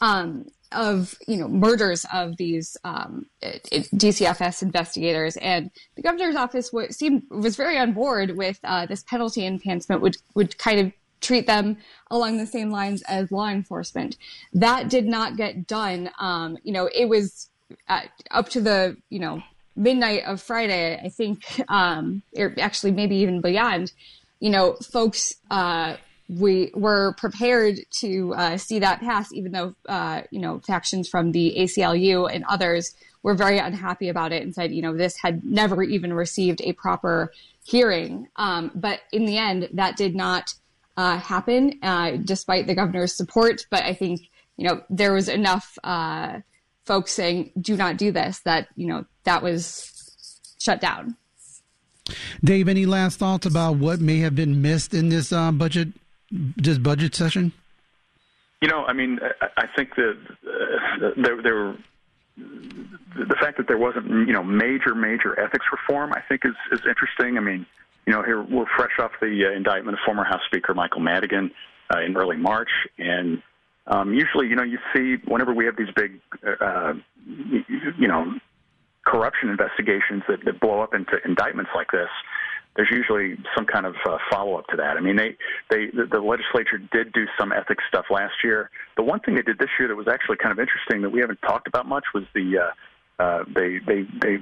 Um, 0.00 0.46
of 0.70 1.14
you 1.26 1.38
know 1.38 1.48
murders 1.48 2.04
of 2.12 2.36
these 2.36 2.76
um, 2.84 3.24
DCFS 3.42 4.62
investigators, 4.62 5.38
and 5.38 5.70
the 5.96 6.02
governor's 6.02 6.36
office 6.36 6.68
w- 6.68 6.92
seemed 6.92 7.22
was 7.30 7.56
very 7.56 7.78
on 7.78 7.92
board 7.92 8.36
with 8.36 8.60
uh, 8.64 8.84
this 8.84 9.02
penalty 9.04 9.46
enhancement, 9.46 10.02
would 10.02 10.18
would 10.34 10.58
kind 10.58 10.78
of 10.78 10.92
treat 11.20 11.46
them 11.46 11.76
along 12.10 12.38
the 12.38 12.46
same 12.46 12.70
lines 12.70 13.02
as 13.02 13.32
law 13.32 13.48
enforcement. 13.48 14.16
That 14.52 14.88
did 14.88 15.06
not 15.06 15.36
get 15.36 15.66
done. 15.66 16.10
Um, 16.18 16.58
you 16.62 16.72
know, 16.72 16.88
it 16.94 17.08
was 17.08 17.48
uh, 17.88 18.02
up 18.30 18.48
to 18.50 18.60
the, 18.60 18.96
you 19.10 19.18
know, 19.18 19.42
midnight 19.76 20.24
of 20.24 20.42
Friday, 20.42 21.00
I 21.02 21.08
think, 21.08 21.44
um, 21.68 22.22
or 22.36 22.54
actually 22.58 22.92
maybe 22.92 23.16
even 23.16 23.40
beyond, 23.40 23.92
you 24.40 24.50
know, 24.50 24.74
folks, 24.74 25.34
uh, 25.50 25.96
we 26.28 26.70
were 26.74 27.14
prepared 27.16 27.78
to 28.00 28.34
uh, 28.34 28.56
see 28.58 28.78
that 28.80 29.00
pass, 29.00 29.32
even 29.32 29.52
though, 29.52 29.74
uh, 29.88 30.22
you 30.30 30.40
know, 30.40 30.60
factions 30.60 31.08
from 31.08 31.32
the 31.32 31.54
ACLU 31.58 32.30
and 32.30 32.44
others 32.48 32.94
were 33.22 33.34
very 33.34 33.58
unhappy 33.58 34.08
about 34.08 34.32
it 34.32 34.42
and 34.42 34.54
said, 34.54 34.72
you 34.72 34.82
know, 34.82 34.96
this 34.96 35.16
had 35.22 35.42
never 35.42 35.82
even 35.82 36.12
received 36.12 36.60
a 36.62 36.72
proper 36.74 37.32
hearing. 37.64 38.28
Um, 38.36 38.70
but 38.74 39.00
in 39.12 39.24
the 39.24 39.38
end, 39.38 39.68
that 39.72 39.96
did 39.96 40.14
not 40.14 40.54
uh, 40.98 41.16
happen, 41.16 41.78
uh, 41.80 42.16
despite 42.24 42.66
the 42.66 42.74
governor's 42.74 43.14
support. 43.14 43.66
But 43.70 43.84
I 43.84 43.94
think 43.94 44.28
you 44.56 44.66
know 44.66 44.82
there 44.90 45.12
was 45.12 45.28
enough 45.28 45.78
uh, 45.84 46.40
folks 46.84 47.12
saying 47.12 47.52
"do 47.58 47.76
not 47.76 47.96
do 47.96 48.10
this" 48.10 48.40
that 48.40 48.68
you 48.74 48.88
know 48.88 49.06
that 49.22 49.40
was 49.42 50.56
shut 50.58 50.80
down. 50.80 51.16
Dave, 52.42 52.68
any 52.68 52.84
last 52.84 53.18
thoughts 53.18 53.46
about 53.46 53.76
what 53.76 54.00
may 54.00 54.18
have 54.18 54.34
been 54.34 54.60
missed 54.60 54.92
in 54.92 55.08
this 55.08 55.32
uh, 55.32 55.52
budget 55.52 55.88
this 56.30 56.78
budget 56.78 57.14
session? 57.14 57.52
You 58.60 58.66
know, 58.66 58.84
I 58.84 58.92
mean, 58.92 59.20
I 59.56 59.66
think 59.76 59.94
that 59.94 60.18
uh, 60.44 61.10
there, 61.16 61.40
there 61.42 61.76
the 62.36 63.36
fact 63.40 63.56
that 63.58 63.68
there 63.68 63.78
wasn't 63.78 64.26
you 64.26 64.32
know 64.32 64.42
major 64.42 64.96
major 64.96 65.38
ethics 65.38 65.66
reform, 65.70 66.12
I 66.12 66.22
think 66.28 66.42
is 66.44 66.56
is 66.72 66.84
interesting. 66.88 67.38
I 67.38 67.40
mean 67.40 67.66
you 68.06 68.12
know, 68.12 68.22
here 68.22 68.42
we're 68.42 68.66
fresh 68.76 68.92
off 68.98 69.12
the 69.20 69.46
uh, 69.46 69.56
indictment 69.56 69.94
of 69.94 70.00
former 70.04 70.24
House 70.24 70.40
Speaker 70.46 70.74
Michael 70.74 71.00
Madigan 71.00 71.50
uh, 71.94 72.00
in 72.00 72.16
early 72.16 72.36
March, 72.36 72.70
and 72.98 73.42
um, 73.88 74.12
usually, 74.12 74.48
you 74.48 74.56
know, 74.56 74.64
you 74.64 74.78
see 74.94 75.16
whenever 75.26 75.52
we 75.54 75.64
have 75.64 75.76
these 75.76 75.88
big, 75.96 76.20
uh, 76.60 76.92
you 77.98 78.06
know, 78.06 78.34
corruption 79.06 79.48
investigations 79.48 80.22
that, 80.28 80.44
that 80.44 80.60
blow 80.60 80.80
up 80.80 80.94
into 80.94 81.16
indictments 81.24 81.70
like 81.74 81.90
this. 81.90 82.10
There's 82.76 82.90
usually 82.92 83.36
some 83.56 83.64
kind 83.64 83.86
of 83.86 83.96
uh, 84.06 84.18
follow 84.30 84.56
up 84.56 84.66
to 84.68 84.76
that. 84.76 84.96
I 84.96 85.00
mean, 85.00 85.16
they, 85.16 85.36
they, 85.70 85.86
the, 85.86 86.06
the 86.06 86.20
legislature 86.20 86.78
did 86.92 87.12
do 87.12 87.24
some 87.40 87.50
ethics 87.50 87.82
stuff 87.88 88.04
last 88.10 88.34
year. 88.44 88.70
The 88.96 89.02
one 89.02 89.20
thing 89.20 89.34
they 89.34 89.42
did 89.42 89.58
this 89.58 89.70
year 89.78 89.88
that 89.88 89.96
was 89.96 90.06
actually 90.06 90.36
kind 90.36 90.52
of 90.52 90.60
interesting 90.60 91.02
that 91.02 91.10
we 91.10 91.20
haven't 91.20 91.40
talked 91.42 91.66
about 91.66 91.88
much 91.88 92.04
was 92.14 92.24
the 92.34 92.58
uh, 92.58 92.70
uh, 93.18 93.42
they 93.52 93.80
they 93.86 94.06
they 94.22 94.38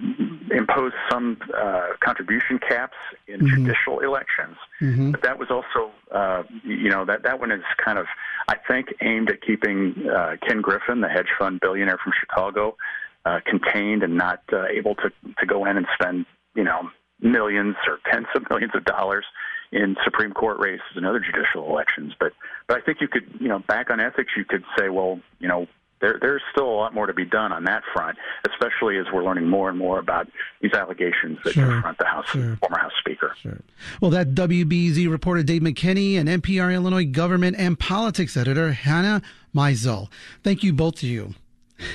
imposed 0.55 0.95
some 1.11 1.39
uh, 1.57 1.89
contribution 2.01 2.59
caps 2.59 2.97
in 3.27 3.41
mm-hmm. 3.41 3.65
judicial 3.65 4.01
elections, 4.01 4.57
mm-hmm. 4.83 5.13
but 5.13 5.23
that 5.23 5.39
was 5.39 5.49
also 5.51 5.91
uh, 6.15 6.43
you 6.63 6.91
know 6.91 7.05
that 7.05 7.23
that 7.23 7.41
one 7.41 7.51
is 7.51 7.63
kind 7.83 7.99
of 7.99 8.07
I 8.49 8.57
think 8.69 8.89
aimed 9.01 9.31
at 9.31 9.41
keeping 9.41 9.95
uh, 10.15 10.37
Ken 10.47 10.61
Griffin, 10.61 11.01
the 11.01 11.09
hedge 11.09 11.29
fund 11.39 11.61
billionaire 11.61 11.99
from 12.03 12.13
Chicago, 12.21 12.77
uh, 13.25 13.41
contained 13.47 14.03
and 14.03 14.15
not 14.15 14.43
uh, 14.53 14.67
able 14.67 14.95
to 14.97 15.11
to 15.39 15.47
go 15.47 15.65
in 15.65 15.79
and 15.79 15.87
spend 15.99 16.27
you 16.55 16.65
know 16.65 16.91
millions 17.21 17.77
or 17.89 17.99
tens 18.13 18.27
of 18.35 18.43
millions 18.51 18.73
of 18.75 18.85
dollars 18.85 19.25
in 19.73 19.97
Supreme 20.05 20.33
Court 20.33 20.59
races 20.61 20.97
and 20.97 21.07
other 21.07 21.21
judicial 21.21 21.67
elections. 21.69 22.13
But 22.21 22.33
but 22.69 22.77
I 22.77 22.81
think 22.85 23.01
you 23.01 23.09
could 23.09 23.25
you 23.41 23.49
know 23.49 23.61
back 23.61 23.91
on 23.91 24.01
ethics 24.01 24.33
you 24.37 24.45
could 24.45 24.65
say 24.79 24.91
well 24.91 25.19
you 25.39 25.49
know 25.49 25.67
there, 26.01 26.19
there's 26.21 26.43
still 26.53 26.69
a 26.69 26.77
lot 26.77 26.95
more 26.95 27.07
to 27.07 27.15
be 27.15 27.25
done 27.25 27.53
on 27.53 27.65
that 27.65 27.83
front, 27.93 28.19
especially 28.49 28.99
as 28.99 29.07
we're 29.13 29.25
learning 29.25 29.49
more 29.49 29.69
and 29.69 29.79
more 29.79 29.99
about 29.99 30.29
these 30.61 30.73
allegations 30.73 31.39
that 31.45 31.55
sure, 31.55 31.67
confront 31.67 31.99
the 31.99 32.05
House, 32.05 32.27
sure. 32.29 32.57
former 32.57 32.79
House 32.79 32.93
Speaker. 33.01 33.35
Sure. 33.41 33.61
Well, 34.01 34.11
that 34.11 34.35
WBEZ 34.35 35.11
reporter 35.11 35.43
Dave 35.43 35.63
McKinney 35.63 36.19
and 36.19 36.29
NPR 36.29 36.75
Illinois 36.75 37.07
government 37.07 37.57
and 37.59 37.79
politics 37.79 38.37
editor 38.37 38.73
Hannah 38.73 39.23
Meisel. 39.55 40.09
Thank 40.43 40.63
you 40.63 40.73
both 40.73 40.97
to 40.97 41.07
you. 41.07 41.35